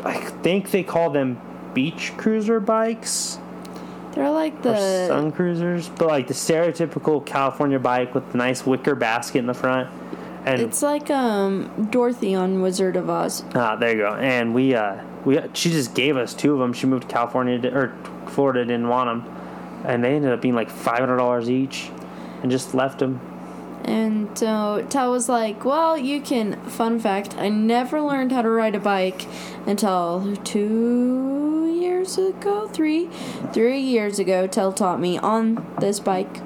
I 0.05 0.13
think 0.19 0.71
they 0.71 0.83
call 0.83 1.09
them 1.09 1.41
beach 1.73 2.13
cruiser 2.15 2.59
bikes. 2.59 3.39
They're 4.13 4.29
like 4.29 4.61
the 4.61 5.07
sun 5.07 5.31
cruisers, 5.33 5.89
but 5.89 6.07
like 6.07 6.27
the 6.27 6.33
stereotypical 6.33 7.25
California 7.25 7.79
bike 7.79 8.15
with 8.15 8.31
the 8.31 8.37
nice 8.37 8.65
wicker 8.65 8.95
basket 8.95 9.39
in 9.39 9.45
the 9.45 9.53
front. 9.53 9.89
And 10.45 10.61
It's 10.61 10.81
like 10.81 11.09
um 11.09 11.87
Dorothy 11.91 12.33
on 12.35 12.61
Wizard 12.61 12.95
of 12.95 13.09
Oz. 13.09 13.43
ah, 13.55 13.75
there 13.75 13.91
you 13.91 13.97
go. 13.97 14.13
And 14.13 14.53
we 14.53 14.73
uh 14.75 15.03
we 15.25 15.39
she 15.53 15.69
just 15.71 15.95
gave 15.95 16.15
us 16.17 16.33
two 16.33 16.53
of 16.53 16.59
them. 16.59 16.71
She 16.71 16.85
moved 16.87 17.09
to 17.09 17.13
California 17.13 17.59
to, 17.59 17.75
or 17.75 17.93
Florida, 18.27 18.63
didn't 18.63 18.87
want 18.87 19.09
them, 19.09 19.35
and 19.83 20.03
they 20.03 20.15
ended 20.15 20.31
up 20.31 20.41
being 20.41 20.55
like 20.55 20.69
five 20.69 20.99
hundred 20.99 21.17
dollars 21.17 21.49
each, 21.49 21.89
and 22.41 22.51
just 22.51 22.73
left 22.75 22.99
them. 22.99 23.19
And 23.85 24.35
so 24.37 24.85
Tal 24.89 25.11
was 25.11 25.29
like, 25.29 25.63
Well, 25.63 25.97
you 25.97 26.19
can. 26.21 26.55
Fun 26.65 26.99
fact 26.99 27.35
I 27.37 27.49
never 27.49 28.01
learned 28.01 28.31
how 28.31 28.41
to 28.41 28.49
ride 28.49 28.75
a 28.75 28.79
bike 28.79 29.27
until 29.67 30.35
two 30.43 31.71
years 31.79 32.17
ago. 32.17 32.67
Three. 32.67 33.07
Three 33.53 33.79
years 33.79 34.17
ago, 34.19 34.47
Tal 34.47 34.73
taught 34.73 34.99
me 34.99 35.17
on 35.19 35.65
this 35.79 35.99
bike 35.99 36.37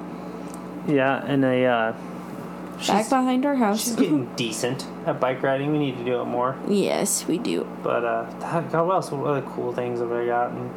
Yeah, 0.86 1.24
and 1.24 1.44
a 1.44 1.64
uh, 1.64 1.92
back 2.86 3.08
behind 3.08 3.46
our 3.46 3.56
house. 3.56 3.84
she's 3.84 3.96
getting 3.96 4.26
decent 4.36 4.86
at 5.06 5.18
bike 5.18 5.42
riding. 5.42 5.72
We 5.72 5.78
need 5.78 5.96
to 5.96 6.04
do 6.04 6.20
it 6.20 6.26
more. 6.26 6.56
yes, 6.68 7.26
we 7.26 7.38
do. 7.38 7.66
But 7.82 8.04
uh, 8.04 8.24
God, 8.70 8.86
what 8.86 8.94
else? 8.94 9.10
What 9.10 9.26
other 9.26 9.42
cool 9.42 9.72
things 9.72 10.00
have 10.00 10.12
I 10.12 10.26
gotten? 10.26 10.70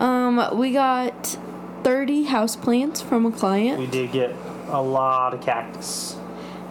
Um, 0.00 0.58
we 0.58 0.72
got 0.72 1.38
30 1.82 2.26
houseplants 2.26 3.02
from 3.02 3.24
a 3.26 3.30
client. 3.32 3.78
We 3.78 3.86
did 3.86 4.12
get 4.12 4.34
a 4.68 4.82
lot 4.82 5.34
of 5.34 5.40
cactus. 5.40 6.16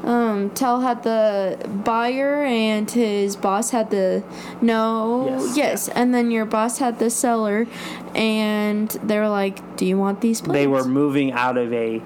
Um, 0.03 0.51
had 0.55 1.01
the 1.01 1.57
buyer 1.83 2.43
and 2.43 2.89
his 2.89 3.35
boss 3.35 3.71
had 3.71 3.89
the 3.89 4.23
no 4.61 5.25
Yes. 5.29 5.57
yes, 5.57 5.89
and 5.89 6.13
then 6.13 6.29
your 6.29 6.45
boss 6.45 6.77
had 6.77 6.99
the 6.99 7.09
seller, 7.09 7.65
and 8.13 8.89
they 9.03 9.17
were 9.17 9.29
like, 9.29 9.77
"Do 9.77 9.85
you 9.85 9.97
want 9.97 10.21
these 10.21 10.41
plants?" 10.41 10.59
they 10.59 10.67
were 10.67 10.83
moving 10.85 11.31
out 11.31 11.57
of 11.57 11.73
a 11.73 12.01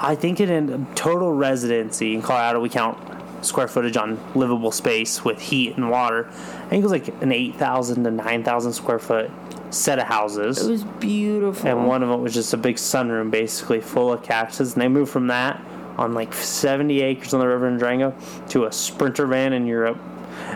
i 0.00 0.14
think 0.14 0.38
it 0.40 0.48
in 0.48 0.86
total 0.94 1.32
residency 1.32 2.14
in 2.14 2.22
colorado 2.22 2.60
we 2.60 2.68
count 2.68 2.96
square 3.44 3.66
footage 3.66 3.96
on 3.96 4.16
livable 4.36 4.70
space 4.70 5.24
with 5.24 5.40
heat 5.40 5.76
and 5.76 5.90
water 5.90 6.28
i 6.28 6.68
think 6.68 6.80
it 6.80 6.84
was 6.84 6.92
like 6.92 7.08
an 7.20 7.32
8000 7.32 8.04
to 8.04 8.10
9000 8.12 8.72
square 8.72 9.00
foot 9.00 9.28
set 9.70 9.98
of 9.98 10.06
houses. 10.06 10.66
It 10.66 10.70
was 10.70 10.84
beautiful. 10.84 11.68
and 11.68 11.86
one 11.86 12.02
of 12.02 12.08
them 12.08 12.22
was 12.22 12.34
just 12.34 12.52
a 12.54 12.56
big 12.56 12.76
sunroom 12.76 13.30
basically 13.30 13.80
full 13.80 14.12
of 14.12 14.22
cactuses. 14.22 14.74
And 14.74 14.82
they 14.82 14.88
moved 14.88 15.10
from 15.10 15.26
that 15.28 15.62
on 15.96 16.14
like 16.14 16.32
70 16.32 17.00
acres 17.02 17.34
on 17.34 17.40
the 17.40 17.46
river 17.46 17.68
in 17.68 17.76
Durango 17.76 18.14
to 18.50 18.64
a 18.66 18.72
sprinter 18.72 19.26
van 19.26 19.52
in 19.52 19.66
Europe. 19.66 19.98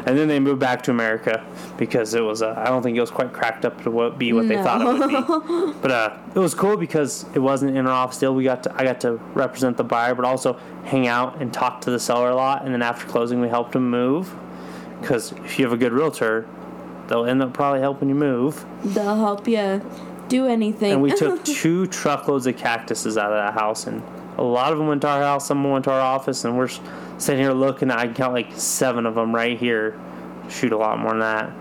And 0.06 0.16
then 0.16 0.28
they 0.28 0.38
moved 0.40 0.60
back 0.60 0.82
to 0.84 0.90
America 0.90 1.44
because 1.76 2.14
it 2.14 2.20
was 2.20 2.40
uh, 2.40 2.54
I 2.56 2.66
don't 2.66 2.82
think 2.82 2.96
it 2.96 3.00
was 3.00 3.10
quite 3.10 3.32
cracked 3.32 3.64
up 3.64 3.82
to 3.82 3.90
what, 3.90 4.18
be 4.18 4.32
what 4.32 4.48
they 4.48 4.56
thought 4.56 4.80
it 4.80 5.28
would 5.28 5.46
be. 5.72 5.78
But 5.82 5.90
uh, 5.90 6.18
it 6.34 6.38
was 6.38 6.54
cool 6.54 6.76
because 6.76 7.26
it 7.34 7.40
wasn't 7.40 7.76
in 7.76 7.86
our 7.86 7.92
office 7.92 8.18
deal. 8.18 8.34
We 8.34 8.44
got 8.44 8.62
to 8.62 8.74
I 8.74 8.84
got 8.84 9.00
to 9.02 9.14
represent 9.34 9.76
the 9.76 9.84
buyer 9.84 10.14
but 10.14 10.24
also 10.24 10.54
hang 10.84 11.08
out 11.08 11.42
and 11.42 11.52
talk 11.52 11.80
to 11.82 11.90
the 11.90 11.98
seller 11.98 12.30
a 12.30 12.36
lot. 12.36 12.64
And 12.64 12.72
then 12.72 12.80
after 12.82 13.06
closing 13.06 13.40
we 13.40 13.48
helped 13.48 13.74
him 13.74 13.90
move. 13.90 14.34
Because 15.00 15.32
if 15.32 15.58
you 15.58 15.64
have 15.64 15.72
a 15.72 15.76
good 15.76 15.92
realtor 15.92 16.46
they'll 17.08 17.24
end 17.26 17.42
up 17.42 17.52
probably 17.52 17.80
helping 17.80 18.08
you 18.08 18.14
move 18.14 18.64
They'll 18.84 19.16
help 19.16 19.46
you 19.48 19.80
do 20.28 20.46
anything. 20.46 20.92
and 20.92 21.02
we 21.02 21.12
took 21.12 21.44
two 21.44 21.86
truckloads 21.88 22.46
of 22.46 22.56
cactuses 22.56 23.18
out 23.18 23.32
of 23.32 23.38
that 23.38 23.54
house, 23.58 23.86
and 23.86 24.02
a 24.38 24.42
lot 24.42 24.72
of 24.72 24.78
them 24.78 24.86
went 24.86 25.02
to 25.02 25.08
our 25.08 25.20
house. 25.20 25.46
Some 25.46 25.62
went 25.68 25.84
to 25.84 25.92
our 25.92 26.00
office, 26.00 26.44
and 26.44 26.56
we're 26.56 26.70
sitting 27.18 27.42
here 27.42 27.52
looking. 27.52 27.90
I 27.90 28.06
can 28.06 28.14
count 28.14 28.32
like 28.32 28.52
seven 28.54 29.04
of 29.04 29.14
them 29.14 29.34
right 29.34 29.58
here, 29.58 30.00
shoot 30.48 30.72
a 30.72 30.76
lot 30.76 30.98
more 30.98 31.10
than 31.10 31.20
that. 31.20 31.52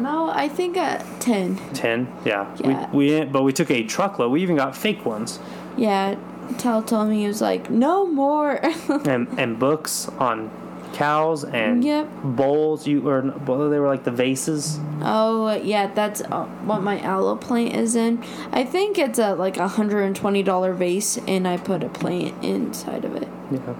No, 0.00 0.30
I 0.30 0.48
think 0.48 0.76
at 0.76 1.04
10. 1.20 1.56
Ten, 1.74 2.12
yeah. 2.24 2.52
Yeah. 2.64 2.90
We 2.92 2.98
we 2.98 3.06
didn't, 3.08 3.30
but 3.32 3.42
we 3.42 3.52
took 3.52 3.70
a 3.70 3.84
truckload. 3.84 4.32
We 4.32 4.42
even 4.42 4.56
got 4.56 4.74
fake 4.76 5.04
ones 5.04 5.38
Yeah, 5.76 6.16
Tal 6.58 6.82
told 6.82 7.10
me 7.10 7.20
he 7.20 7.26
was 7.28 7.40
like, 7.42 7.70
no 7.70 8.06
more. 8.06 8.58
and 9.06 9.28
and 9.38 9.58
books 9.58 10.08
on 10.18 10.50
cows 10.92 11.44
and 11.44 11.82
Yep. 11.84 12.08
bowls. 12.22 12.86
You 12.86 13.08
or 13.08 13.22
well, 13.46 13.68
they 13.70 13.78
were 13.78 13.88
like 13.88 14.04
the 14.04 14.10
vases. 14.10 14.78
oh, 15.02 15.54
yeah, 15.62 15.86
that's 15.88 16.20
uh, 16.22 16.44
what 16.64 16.82
my 16.82 17.00
aloe 17.00 17.36
plant 17.36 17.74
is 17.76 17.96
in. 17.96 18.22
I 18.52 18.64
think 18.64 18.98
it's 18.98 19.18
a 19.18 19.34
like 19.34 19.56
a 19.56 19.68
$120 19.68 20.74
vase, 20.76 21.18
and 21.26 21.46
I 21.48 21.56
put 21.56 21.82
a 21.82 21.88
plant 21.88 22.42
inside 22.44 23.04
of 23.04 23.16
it. 23.16 23.28
Yeah, 23.50 23.74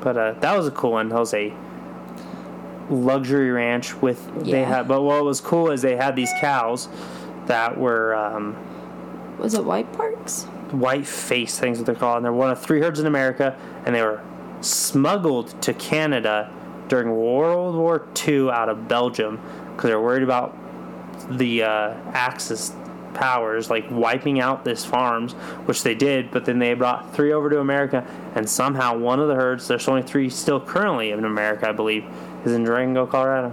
but 0.00 0.16
uh, 0.16 0.32
that 0.40 0.56
was 0.56 0.66
a 0.66 0.70
cool 0.70 0.92
one. 0.92 1.08
That 1.08 1.18
was 1.18 1.34
a 1.34 1.52
luxury 2.88 3.50
ranch 3.50 3.94
with 4.02 4.44
they 4.44 4.64
had. 4.64 4.88
But 4.88 5.02
what 5.02 5.24
was 5.24 5.40
cool 5.40 5.70
is 5.70 5.82
they 5.82 5.96
had 5.96 6.16
these 6.16 6.32
cows 6.40 6.88
that 7.46 7.78
were 7.78 8.14
um, 8.14 8.56
Was 9.38 9.54
it 9.54 9.64
White 9.64 9.92
Parks? 9.92 10.44
white 10.72 11.04
face 11.04 11.58
things 11.58 11.78
that 11.78 11.84
they're 11.84 11.96
called. 11.96 12.18
And 12.18 12.24
they're 12.24 12.32
one 12.32 12.50
of 12.50 12.60
three 12.60 12.80
herds 12.80 13.00
in 13.00 13.06
America, 13.06 13.56
and 13.84 13.94
they 13.94 14.02
were 14.02 14.20
smuggled 14.60 15.60
to 15.62 15.72
Canada 15.74 16.50
during 16.88 17.10
World 17.10 17.76
War 17.76 18.06
II 18.26 18.50
out 18.50 18.68
of 18.68 18.88
Belgium 18.88 19.40
because 19.74 19.88
they 19.90 19.94
were 19.94 20.02
worried 20.02 20.22
about 20.22 20.56
the 21.30 21.62
uh, 21.62 21.94
Axis 22.12 22.72
powers 23.14 23.70
like 23.70 23.84
wiping 23.90 24.40
out 24.40 24.64
this 24.64 24.84
farms, 24.84 25.32
which 25.66 25.82
they 25.82 25.94
did. 25.94 26.30
But 26.30 26.44
then 26.44 26.58
they 26.58 26.74
brought 26.74 27.14
three 27.14 27.32
over 27.32 27.50
to 27.50 27.60
America, 27.60 28.06
and 28.34 28.48
somehow 28.48 28.96
one 28.96 29.20
of 29.20 29.28
the 29.28 29.34
herds, 29.34 29.68
there's 29.68 29.88
only 29.88 30.02
three 30.02 30.28
still 30.28 30.60
currently 30.60 31.10
in 31.10 31.24
America, 31.24 31.68
I 31.68 31.72
believe, 31.72 32.04
is 32.44 32.52
in 32.52 32.64
Durango, 32.64 33.06
Colorado. 33.06 33.52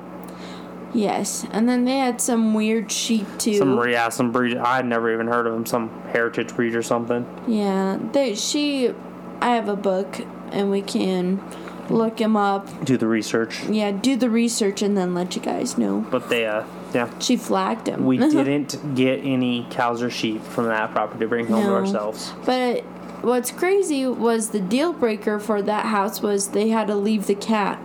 Yes, 0.94 1.46
and 1.52 1.68
then 1.68 1.86
they 1.86 1.98
had 1.98 2.22
some 2.22 2.54
weird 2.54 2.92
sheep 2.92 3.28
too. 3.38 3.56
Some 3.56 3.88
yeah, 3.90 4.10
some 4.10 4.32
breed 4.32 4.58
I'd 4.58 4.86
never 4.86 5.14
even 5.14 5.28
heard 5.28 5.46
of 5.46 5.54
them. 5.54 5.66
Some 5.66 5.90
heritage 6.12 6.56
breed 6.56 6.76
or 6.76 6.82
something. 6.82 7.26
yeah, 7.48 8.00
they 8.14 8.36
she. 8.36 8.94
I 9.40 9.52
have 9.52 9.70
a 9.70 9.76
book, 9.76 10.22
and 10.52 10.70
we 10.72 10.82
can 10.82 11.42
look 11.90 12.20
him 12.20 12.36
up. 12.36 12.84
Do 12.86 12.98
the 12.98 13.08
research, 13.08 13.64
Yeah, 13.66 13.92
do 13.92 14.16
the 14.18 14.30
research 14.30 14.82
and 14.82 14.98
then 14.98 15.14
let 15.14 15.36
you 15.36 15.42
guys 15.42 15.78
know. 15.78 16.06
but 16.10 16.30
they 16.30 16.46
uh 16.46 16.64
yeah. 16.94 17.10
She 17.20 17.36
flagged 17.36 17.88
him. 17.88 18.06
We 18.06 18.18
didn't 18.18 18.96
get 18.96 19.20
any 19.24 19.68
cows 19.70 20.02
or 20.02 20.10
sheep 20.10 20.42
from 20.42 20.66
that 20.66 20.92
property 20.92 21.20
to 21.20 21.28
bring 21.28 21.48
home 21.48 21.64
to 21.64 21.74
ourselves. 21.74 22.34
But 22.46 22.84
what's 23.22 23.52
crazy 23.52 24.06
was 24.08 24.50
the 24.52 24.62
deal 24.62 24.94
breaker 24.94 25.38
for 25.40 25.62
that 25.62 25.86
house 25.88 26.22
was 26.22 26.50
they 26.50 26.70
had 26.70 26.88
to 26.88 26.96
leave 26.96 27.28
the 27.28 27.36
cat. 27.36 27.80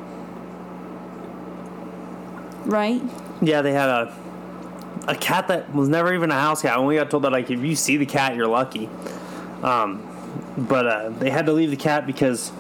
Right? 2.65 3.03
Yeah, 3.41 3.63
they 3.63 3.73
had 3.73 3.89
a 3.89 4.15
a 5.09 5.17
cat 5.17 5.49
that 5.49 5.75
was 5.75 5.89
never 5.89 6.15
even 6.15 6.31
a 6.31 6.39
house 6.39 6.63
cat. 6.63 6.79
When 6.79 6.87
we 6.87 6.95
got 6.95 7.11
told 7.11 7.25
that, 7.25 7.33
like, 7.33 7.51
if 7.51 7.61
you 7.61 7.75
see 7.75 7.97
the 7.97 8.07
cat, 8.07 8.37
you're 8.37 8.47
lucky. 8.47 8.89
Um, 9.63 10.07
but 10.57 10.87
uh, 10.87 11.09
they 11.11 11.31
had 11.31 11.47
to 11.47 11.53
leave 11.53 11.71
the 11.71 11.77
cat 11.77 12.07
because 12.07 12.53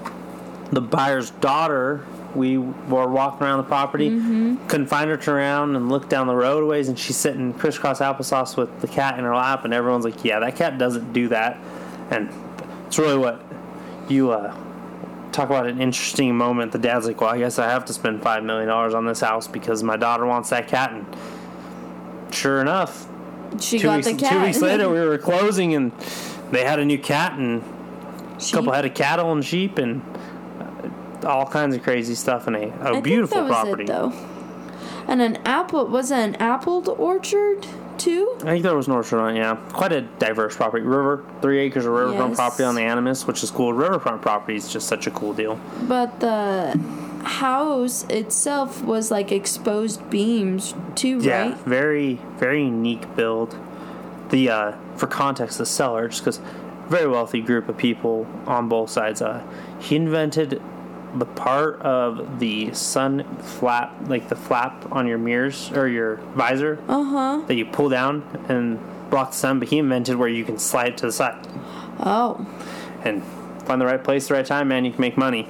the 0.71 0.81
buyer's 0.81 1.31
daughter. 1.31 2.07
We 2.35 2.57
were 2.57 3.07
walking 3.09 3.47
around 3.47 3.59
the 3.59 3.65
property, 3.65 4.09
couldn't 4.09 4.87
find 4.87 5.11
her, 5.11 5.19
turn 5.19 5.35
around 5.35 5.77
and 5.77 5.91
look 5.91 6.09
down 6.09 6.27
the 6.27 6.35
roadways, 6.35 6.89
and 6.89 6.99
she's 6.99 7.17
sitting 7.17 7.53
crisscross 7.53 7.99
applesauce 8.01 8.57
with 8.57 8.81
the 8.81 8.89
cat 8.89 9.19
in 9.19 9.25
her 9.27 9.37
lap, 9.37 9.67
and 9.67 9.75
everyone's 9.75 10.07
like, 10.07 10.25
"Yeah, 10.25 10.39
that 10.39 10.57
cat 10.57 10.79
doesn't 10.79 11.13
do 11.13 11.29
that," 11.29 11.59
and 12.11 12.31
it's 12.87 12.99
really 12.99 13.19
what 13.19 13.45
you 14.09 14.31
uh, 14.31 14.55
talk 15.31 15.51
about 15.51 15.67
an 15.67 15.79
interesting 15.79 16.35
moment. 16.35 16.73
The 16.73 16.79
dad's 16.79 17.07
like, 17.07 17.21
"Well, 17.21 17.29
I 17.29 17.37
guess 17.39 17.59
I 17.59 17.69
have 17.69 17.85
to 17.85 17.93
spend 17.93 18.23
five 18.23 18.43
million 18.45 18.69
dollars 18.69 18.95
on 18.95 19.05
this 19.05 19.21
house 19.21 19.47
because 19.47 19.83
my 19.83 19.99
daughter 19.99 20.25
wants 20.25 20.49
that 20.49 20.69
cat." 20.69 20.91
And 20.93 21.05
sure 22.35 22.63
enough, 22.63 23.07
She 23.61 23.79
two 23.79 23.85
got 23.89 23.97
weeks, 23.97 24.07
the 24.09 24.15
cat. 24.15 24.33
two 24.33 24.41
weeks 24.41 24.63
later, 24.63 24.89
we 24.89 25.01
were 25.07 25.19
closing, 25.19 25.75
and 25.75 25.93
they 26.53 26.65
had 26.65 26.79
a 26.79 26.85
new 26.85 26.99
cat 26.99 27.33
and 27.39 27.63
a 27.63 28.53
couple 28.53 28.73
head 28.73 28.85
of 28.85 28.95
cattle 28.95 29.33
and 29.33 29.45
sheep 29.45 29.79
and 29.79 30.03
uh, 31.23 31.29
all 31.29 31.47
kinds 31.47 31.75
of 31.75 31.83
crazy 31.83 32.15
stuff 32.15 32.47
in 32.49 32.55
a, 32.55 32.69
a 32.69 32.97
I 32.97 33.01
beautiful 33.01 33.39
think 33.39 33.49
that 33.49 33.49
was 33.49 33.63
property. 33.65 33.83
It, 33.85 33.87
though. 33.89 34.13
And 35.09 35.21
an 35.21 35.37
apple 35.45 35.87
was 35.89 36.11
it 36.13 36.19
an 36.19 36.35
apple 36.37 36.89
orchard 36.97 37.67
too? 37.99 38.37
I 38.43 38.45
think 38.45 38.63
there 38.63 38.75
was 38.77 38.87
an 38.87 38.93
orchard 38.95 39.19
on 39.19 39.37
it, 39.37 39.41
yeah. 39.41 39.57
Quite 39.73 39.93
a 39.93 40.01
diverse 40.03 40.57
property. 40.57 40.85
River, 40.85 41.25
three 41.41 41.59
acres 41.59 41.85
of 41.87 41.93
riverfront 41.93 42.31
Yes. 42.31 42.37
property 42.39 42.65
on 42.65 42.75
the 42.75 42.83
Animas, 42.83 43.27
which 43.27 43.43
is 43.43 43.51
cool. 43.51 43.73
Riverfront 43.73 44.23
property 44.23 44.57
is 44.57 44.73
just 44.73 44.87
such 44.89 45.07
a 45.07 45.11
cool 45.11 45.33
deal. 45.35 45.59
But 45.83 46.21
the 46.21 46.79
house 47.25 48.05
itself 48.05 48.83
was 48.83 49.11
like 49.11 49.31
exposed 49.33 50.09
beams 50.11 50.75
too, 50.95 51.19
Yeah, 51.21 51.49
right? 51.51 51.59
very 51.59 52.21
very 52.39 52.65
unique 52.65 53.15
build. 53.17 53.57
The 54.33 54.49
uh, 54.51 54.73
for 54.97 55.07
context, 55.07 55.59
the 55.59 55.67
seller, 55.67 56.09
just 56.09 56.23
because 56.23 56.41
very 56.89 57.07
wealthy 57.09 57.41
group 57.41 57.69
of 57.69 57.77
people 57.77 58.27
on 58.47 58.69
both 58.69 58.91
sides. 58.91 59.23
Uh, 59.23 59.43
he 59.79 59.95
invented 59.97 60.61
the 61.15 61.27
part 61.27 61.81
of 61.83 62.39
the 62.41 62.73
sun 62.73 63.25
flap, 63.37 63.95
like 64.09 64.29
the 64.29 64.35
flap 64.37 64.91
on 64.91 65.07
your 65.07 65.19
mirrors 65.19 65.71
or 65.73 65.87
your 65.87 66.17
visor 66.35 66.79
Uh 66.89 67.05
huh. 67.05 67.43
that 67.47 67.55
you 67.55 67.67
pull 67.67 67.89
down 67.91 68.23
and 68.49 68.79
block 69.11 69.31
the 69.33 69.37
sun. 69.37 69.59
But 69.59 69.69
he 69.69 69.79
invented 69.79 70.17
where 70.17 70.29
you 70.29 70.45
can 70.45 70.59
slide 70.59 70.89
it 70.95 70.97
to 70.99 71.07
the 71.07 71.13
side 71.13 71.47
Oh, 72.01 72.47
and 73.05 73.23
find 73.67 73.81
the 73.81 73.87
right 73.87 74.03
place, 74.03 74.29
the 74.29 74.35
right 74.35 74.47
time, 74.47 74.69
man. 74.69 74.85
You 74.87 74.93
can 74.93 75.01
make 75.03 75.17
money. 75.19 75.47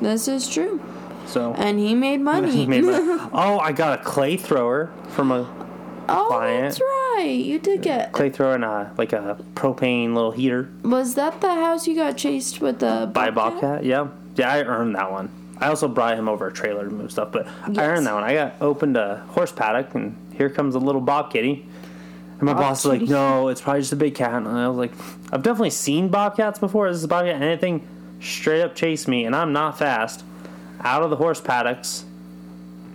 this 0.00 0.28
is 0.28 0.46
true. 0.48 0.80
So. 1.26 1.54
And 1.54 1.78
he 1.78 1.94
made 1.94 2.20
money. 2.20 2.50
He 2.54 2.66
made 2.66 2.84
money. 2.84 2.98
oh, 3.32 3.58
I 3.58 3.72
got 3.72 3.98
a 3.98 4.02
clay 4.04 4.36
thrower 4.36 4.92
from 5.08 5.32
a 5.32 5.48
oh, 6.08 6.26
client. 6.28 6.62
that's 6.64 6.80
right. 6.80 6.95
You 7.24 7.58
did 7.58 7.82
get. 7.82 8.12
clay 8.12 8.30
thrower 8.30 8.54
and 8.54 8.64
a 8.64 8.92
like 8.98 9.12
a 9.12 9.38
propane 9.54 10.14
little 10.14 10.30
heater. 10.32 10.68
Was 10.82 11.14
that 11.14 11.40
the 11.40 11.54
house 11.54 11.86
you 11.86 11.94
got 11.94 12.16
chased 12.16 12.60
with 12.60 12.80
the 12.80 13.10
by 13.12 13.30
Bobcat. 13.30 13.84
Yeah, 13.84 14.08
yeah, 14.36 14.50
I 14.52 14.62
earned 14.62 14.94
that 14.96 15.10
one. 15.10 15.30
I 15.58 15.68
also 15.68 15.88
brought 15.88 16.18
him 16.18 16.28
over 16.28 16.46
a 16.48 16.52
trailer 16.52 16.84
to 16.84 16.90
move 16.90 17.10
stuff, 17.10 17.32
but 17.32 17.46
I 17.76 17.84
earned 17.86 18.06
that 18.06 18.12
one. 18.14 18.24
I 18.24 18.34
got 18.34 18.54
opened 18.60 18.96
a 18.98 19.24
horse 19.30 19.52
paddock, 19.52 19.94
and 19.94 20.14
here 20.34 20.50
comes 20.50 20.74
a 20.74 20.78
little 20.78 21.00
Bob 21.00 21.32
Kitty. 21.32 21.66
And 22.38 22.42
my 22.42 22.52
Bob 22.52 22.60
boss 22.62 22.84
was 22.84 23.00
like, 23.00 23.08
"No, 23.08 23.48
it's 23.48 23.62
probably 23.62 23.80
just 23.80 23.92
a 23.94 23.96
big 23.96 24.14
cat." 24.14 24.34
And 24.34 24.46
I 24.48 24.68
was 24.68 24.76
like, 24.76 24.92
"I've 25.32 25.42
definitely 25.42 25.70
seen 25.70 26.08
bobcats 26.08 26.58
before. 26.58 26.88
This 26.88 26.98
is 26.98 27.04
a 27.04 27.08
bobcat. 27.08 27.40
Anything 27.40 27.86
straight 28.20 28.60
up 28.62 28.74
chased 28.74 29.08
me, 29.08 29.24
and 29.24 29.34
I'm 29.34 29.52
not 29.54 29.78
fast." 29.78 30.22
Out 30.82 31.02
of 31.02 31.08
the 31.08 31.16
horse 31.16 31.40
paddocks, 31.40 32.04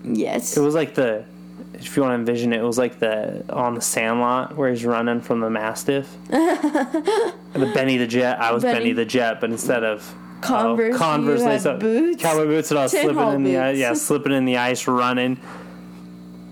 Yes. 0.04 0.56
it 0.56 0.62
was 0.62 0.76
like 0.76 0.94
the. 0.96 1.26
If 1.74 1.96
you 1.96 2.04
want 2.04 2.12
to 2.12 2.16
envision 2.16 2.54
it, 2.54 2.60
it 2.60 2.64
was 2.64 2.78
like 2.78 3.00
the 3.00 3.44
on 3.50 3.76
the 3.76 3.82
Sandlot 3.82 4.56
where 4.56 4.70
he's 4.70 4.86
running 4.86 5.22
from 5.22 5.40
the 5.40 5.50
Mastiff. 5.50 6.16
the 6.30 7.72
Benny 7.74 7.98
the 7.98 8.08
Jet. 8.08 8.40
I 8.40 8.52
was 8.52 8.64
Benny, 8.64 8.80
Benny. 8.80 8.94
the 8.94 9.06
Jet, 9.06 9.42
but 9.42 9.50
instead 9.50 9.84
of 9.84 10.16
Converse, 10.42 10.96
oh, 10.96 10.98
Converse 10.98 11.42
had 11.44 11.68
up- 11.68 11.80
boots. 11.80 12.22
cowboy 12.22 12.46
boots, 12.46 12.72
and 12.72 12.80
I 12.80 12.84
was 12.84 12.92
Tin 12.92 13.04
slipping 13.14 13.34
in 13.34 13.44
the 13.44 13.52
Yeah, 13.78 13.94
slipping 13.94 14.32
in 14.32 14.46
the 14.46 14.58
ice, 14.58 14.88
running. 14.88 15.40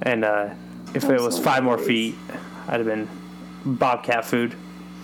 And 0.01 0.23
uh, 0.23 0.49
if 0.93 1.03
it 1.03 1.07
Those 1.07 1.21
was 1.21 1.39
are 1.39 1.43
five 1.43 1.63
more 1.63 1.77
feet, 1.77 2.15
I'd 2.67 2.77
have 2.77 2.85
been 2.85 3.07
Bobcat 3.65 4.25
food, 4.25 4.55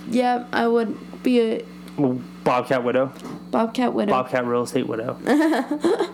Yep, 0.09 0.49
I 0.53 0.67
would 0.67 1.23
be 1.23 1.41
a 1.41 1.65
Bobcat 2.43 2.83
widow, 2.83 3.11
Bobcat 3.51 3.93
widow. 3.93 4.11
Bobcat 4.11 4.45
real 4.45 4.63
estate 4.63 4.87
widow. 4.87 5.17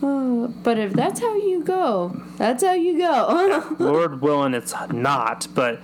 But 0.62 0.78
if 0.78 0.92
that's 0.92 1.20
how 1.20 1.34
you 1.36 1.62
go, 1.64 2.20
that's 2.36 2.62
how 2.62 2.74
you 2.74 2.98
go. 2.98 3.74
Lord 3.78 4.20
willing, 4.20 4.54
it's 4.54 4.74
not, 4.90 5.46
but 5.54 5.80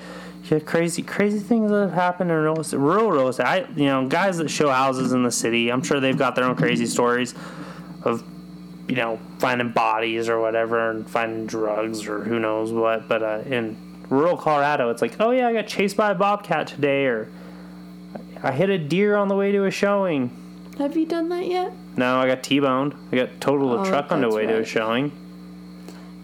yeah, 0.51 0.59
crazy, 0.59 1.03
crazy 1.03 1.39
things 1.39 1.71
that 1.71 1.81
have 1.81 1.93
happened 1.93 2.31
in 2.31 2.37
real 2.37 2.61
estate, 2.61 2.77
rural 2.77 3.11
real 3.11 3.29
estate. 3.29 3.47
I, 3.47 3.59
you 3.77 3.87
know, 3.87 4.07
guys 4.07 4.37
that 4.39 4.51
show 4.51 4.71
houses 4.71 5.13
in 5.13 5.23
the 5.23 5.31
city, 5.31 5.71
I'm 5.71 5.83
sure 5.83 6.01
they've 6.01 6.17
got 6.17 6.35
their 6.35 6.45
own 6.45 6.55
crazy 6.55 6.87
stories 6.87 7.35
of, 8.03 8.23
you 8.89 8.97
know, 8.97 9.19
finding 9.39 9.71
bodies 9.71 10.29
or 10.29 10.39
whatever 10.41 10.91
and 10.91 11.09
finding 11.09 11.47
drugs 11.47 12.07
or 12.07 12.23
who 12.23 12.39
knows 12.39 12.73
what. 12.73 13.09
But 13.09 13.23
uh, 13.23 13.43
in 13.47 13.77
rural 14.11 14.37
Colorado, 14.37 14.91
it's 14.91 15.01
like, 15.01 15.17
oh 15.19 15.31
yeah, 15.31 15.49
I 15.49 15.55
got 15.55 15.67
chased 15.67 15.97
by 15.97 16.11
a 16.11 16.15
bobcat 16.15 16.67
today, 16.67 17.07
or 17.07 17.31
I 18.43 18.53
hit 18.53 18.69
a 18.69 18.79
deer 18.79 19.17
on 19.17 19.29
the 19.29 19.37
way 19.37 19.51
to 19.53 19.65
a 19.65 19.71
showing. 19.71 20.31
Have 20.79 20.97
you 20.97 21.07
done 21.07 21.31
that 21.31 21.47
yet? 21.47 21.73
No, 21.97 22.19
I 22.19 22.27
got 22.27 22.43
T-boned. 22.43 22.95
I 23.13 23.17
got 23.17 23.41
totaled 23.41 23.79
a 23.79 23.83
Oh, 23.83 23.85
truck 23.85 24.11
on 24.11 24.21
the 24.21 24.29
way 24.29 24.47
to 24.47 24.61
a 24.61 24.65
showing. 24.65 25.13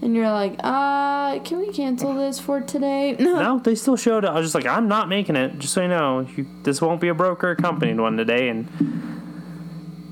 And 0.03 0.15
you're 0.17 0.31
like, 0.31 0.57
uh, 0.61 1.39
can 1.41 1.59
we 1.59 1.73
cancel 1.73 2.15
this 2.15 2.41
for 2.41 2.61
today? 2.61 3.17
No. 3.21 3.41
No, 3.41 3.59
they 3.59 3.75
still 3.75 3.97
showed 3.97 4.25
up. 4.25 4.35
I 4.35 4.39
was 4.39 4.47
just 4.47 4.55
like, 4.55 4.67
I'm 4.67 4.89
not 4.89 5.09
making 5.09 5.37
it. 5.37 5.59
Just 5.59 5.75
so 5.75 5.83
you 5.83 5.89
know, 5.89 6.27
you, 6.37 6.47
this 6.63 6.81
won't 6.81 7.01
be 7.01 7.09
a 7.09 7.15
broker 7.15 7.51
accompanied 7.51 8.01
one 8.01 8.17
today. 8.17 8.49
And 8.49 8.67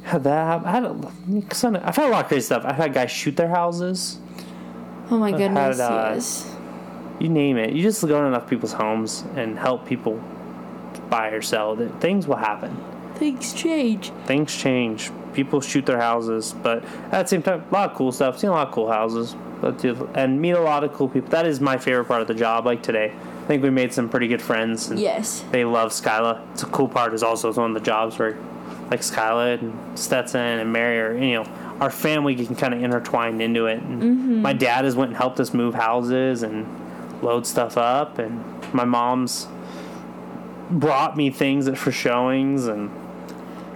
had 0.04 0.24
that. 0.24 0.64
I 0.66 0.70
had 0.70 0.84
a, 0.84 0.90
I've 1.86 1.96
had 1.96 2.06
a 2.06 2.10
lot 2.10 2.24
of 2.24 2.28
crazy 2.28 2.42
stuff. 2.42 2.64
I've 2.64 2.76
had 2.76 2.92
guys 2.92 3.10
shoot 3.10 3.36
their 3.36 3.48
houses. 3.48 4.18
Oh 5.10 5.18
my 5.18 5.28
I've 5.30 5.38
goodness, 5.38 5.78
had, 5.78 5.90
uh, 5.92 6.10
yes. 6.14 6.54
You 7.18 7.30
name 7.30 7.56
it. 7.56 7.72
You 7.72 7.82
just 7.82 8.06
go 8.06 8.20
in 8.20 8.26
enough 8.26 8.48
people's 8.48 8.74
homes 8.74 9.24
and 9.36 9.58
help 9.58 9.86
people 9.86 10.22
buy 11.08 11.30
or 11.30 11.40
sell. 11.42 11.74
That 11.76 12.00
things 12.00 12.28
will 12.28 12.36
happen. 12.36 12.76
Things 13.14 13.52
change. 13.54 14.10
Things 14.26 14.54
change. 14.54 15.10
People 15.34 15.60
shoot 15.60 15.86
their 15.86 15.98
houses, 15.98 16.54
but 16.62 16.84
at 17.12 17.22
the 17.22 17.26
same 17.26 17.42
time, 17.42 17.64
a 17.70 17.74
lot 17.74 17.90
of 17.90 17.96
cool 17.96 18.12
stuff. 18.12 18.38
Seen 18.38 18.50
a 18.50 18.52
lot 18.52 18.68
of 18.68 18.74
cool 18.74 18.90
houses. 18.90 19.34
But 19.60 19.84
and 20.14 20.40
meet 20.40 20.52
a 20.52 20.60
lot 20.60 20.84
of 20.84 20.92
cool 20.92 21.08
people. 21.08 21.30
That 21.30 21.46
is 21.46 21.60
my 21.60 21.78
favorite 21.78 22.04
part 22.04 22.22
of 22.22 22.28
the 22.28 22.34
job. 22.34 22.64
Like 22.64 22.82
today, 22.82 23.12
I 23.12 23.46
think 23.46 23.62
we 23.62 23.70
made 23.70 23.92
some 23.92 24.08
pretty 24.08 24.28
good 24.28 24.42
friends. 24.42 24.88
And 24.88 25.00
Yes. 25.00 25.44
They 25.50 25.64
love 25.64 25.90
Skyla. 25.90 26.52
It's 26.52 26.62
a 26.62 26.66
cool 26.66 26.88
part. 26.88 27.12
Is 27.12 27.22
also 27.22 27.48
it's 27.48 27.58
one 27.58 27.70
of 27.70 27.74
the 27.74 27.84
jobs 27.84 28.18
where, 28.18 28.38
like 28.90 29.00
Skyla 29.00 29.60
and 29.60 29.98
Stetson 29.98 30.40
and 30.40 30.72
Mary 30.72 31.00
are 31.00 31.22
you 31.22 31.34
know 31.34 31.76
our 31.80 31.90
family 31.90 32.34
can 32.34 32.54
kind 32.54 32.74
of 32.74 32.82
intertwine 32.82 33.40
into 33.40 33.66
it. 33.66 33.80
And 33.80 34.02
mm-hmm. 34.02 34.42
My 34.42 34.52
dad 34.52 34.84
has 34.84 34.96
went 34.96 35.10
and 35.10 35.16
helped 35.16 35.40
us 35.40 35.52
move 35.52 35.74
houses 35.74 36.42
and 36.42 36.66
load 37.22 37.46
stuff 37.46 37.76
up, 37.76 38.18
and 38.18 38.44
my 38.72 38.84
mom's 38.84 39.48
brought 40.70 41.16
me 41.16 41.30
things 41.30 41.68
for 41.78 41.90
showings 41.90 42.66
and 42.66 42.90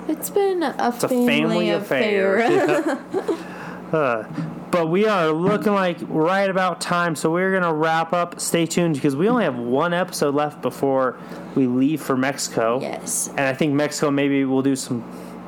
It's 0.08 0.30
been 0.30 0.62
a, 0.62 0.74
it's 0.78 1.04
a 1.04 1.08
family, 1.08 1.26
family 1.26 1.70
affair. 1.70 2.36
affair. 2.38 2.98
Yeah. 3.92 3.98
Uh, 3.98 4.26
but 4.70 4.86
we 4.88 5.06
are 5.06 5.28
looking 5.28 5.74
like 5.74 5.98
right 6.08 6.48
about 6.48 6.80
time, 6.80 7.14
so 7.14 7.30
we're 7.30 7.52
gonna 7.52 7.74
wrap 7.74 8.14
up. 8.14 8.40
Stay 8.40 8.64
tuned 8.64 8.94
because 8.94 9.14
we 9.14 9.28
only 9.28 9.44
have 9.44 9.58
one 9.58 9.92
episode 9.92 10.34
left 10.34 10.62
before 10.62 11.18
we 11.54 11.66
leave 11.66 12.00
for 12.00 12.16
Mexico. 12.16 12.80
yes. 12.80 13.28
And 13.28 13.40
I 13.40 13.52
think 13.52 13.74
Mexico 13.74 14.10
maybe 14.10 14.46
we'll 14.46 14.62
do 14.62 14.76
some 14.76 15.04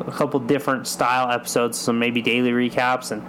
a 0.06 0.12
couple 0.12 0.40
different 0.40 0.86
style 0.86 1.30
episodes, 1.32 1.78
some 1.78 1.98
maybe 1.98 2.20
daily 2.20 2.50
recaps, 2.50 3.12
and 3.12 3.22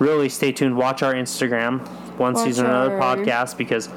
really 0.00 0.28
stay 0.28 0.52
tuned. 0.52 0.76
Watch 0.76 1.02
our 1.02 1.14
Instagram, 1.14 1.80
one 2.16 2.34
Watch 2.34 2.44
season 2.44 2.66
another 2.66 2.96
podcast 3.00 3.56
because 3.56 3.88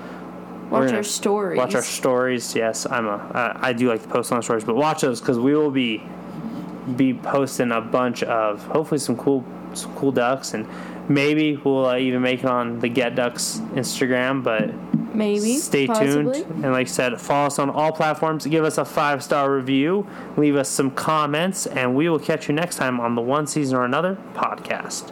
Watch 0.72 0.92
our 0.92 1.04
stories. 1.04 1.58
Watch 1.58 1.76
our 1.76 1.84
stories. 1.84 2.56
Yes, 2.56 2.88
I'm 2.90 3.06
a. 3.06 3.18
I, 3.62 3.70
I 3.70 3.74
do 3.74 3.90
like 3.90 4.02
to 4.02 4.08
post 4.08 4.32
on 4.32 4.42
stories, 4.42 4.64
but 4.64 4.76
watch 4.76 5.02
those 5.02 5.20
because 5.20 5.38
we 5.38 5.54
will 5.56 5.70
be 5.70 6.02
be 6.96 7.14
posting 7.14 7.72
a 7.72 7.82
bunch 7.82 8.24
of 8.24 8.64
hopefully 8.66 9.00
some 9.00 9.18
cool 9.18 9.44
some 9.74 9.94
cool 9.96 10.12
ducks 10.12 10.54
and 10.54 10.68
maybe 11.10 11.56
we'll 11.58 11.86
uh, 11.86 11.98
even 11.98 12.22
make 12.22 12.40
it 12.40 12.46
on 12.46 12.80
the 12.80 12.90
Get 12.90 13.16
Ducks 13.16 13.60
Instagram. 13.74 14.44
But 14.44 14.74
Maybe. 15.16 15.58
stay 15.58 15.88
possibly. 15.88 16.44
tuned 16.44 16.64
and 16.64 16.72
like 16.74 16.88
I 16.88 16.90
said, 16.90 17.20
follow 17.20 17.48
us 17.48 17.60
on 17.60 17.70
all 17.70 17.92
platforms. 17.92 18.46
Give 18.46 18.64
us 18.64 18.78
a 18.78 18.86
five 18.86 19.24
star 19.24 19.54
review. 19.54 20.08
Leave 20.38 20.56
us 20.56 20.70
some 20.70 20.92
comments, 20.92 21.66
and 21.68 21.96
we 21.96 22.10
will 22.10 22.20
catch 22.20 22.48
you 22.48 22.56
next 22.56 22.78
time 22.78 23.00
on 23.00 23.16
the 23.16 23.22
One 23.22 23.48
Season 23.48 23.76
or 23.78 23.86
Another 23.86 24.18
podcast. 24.34 25.12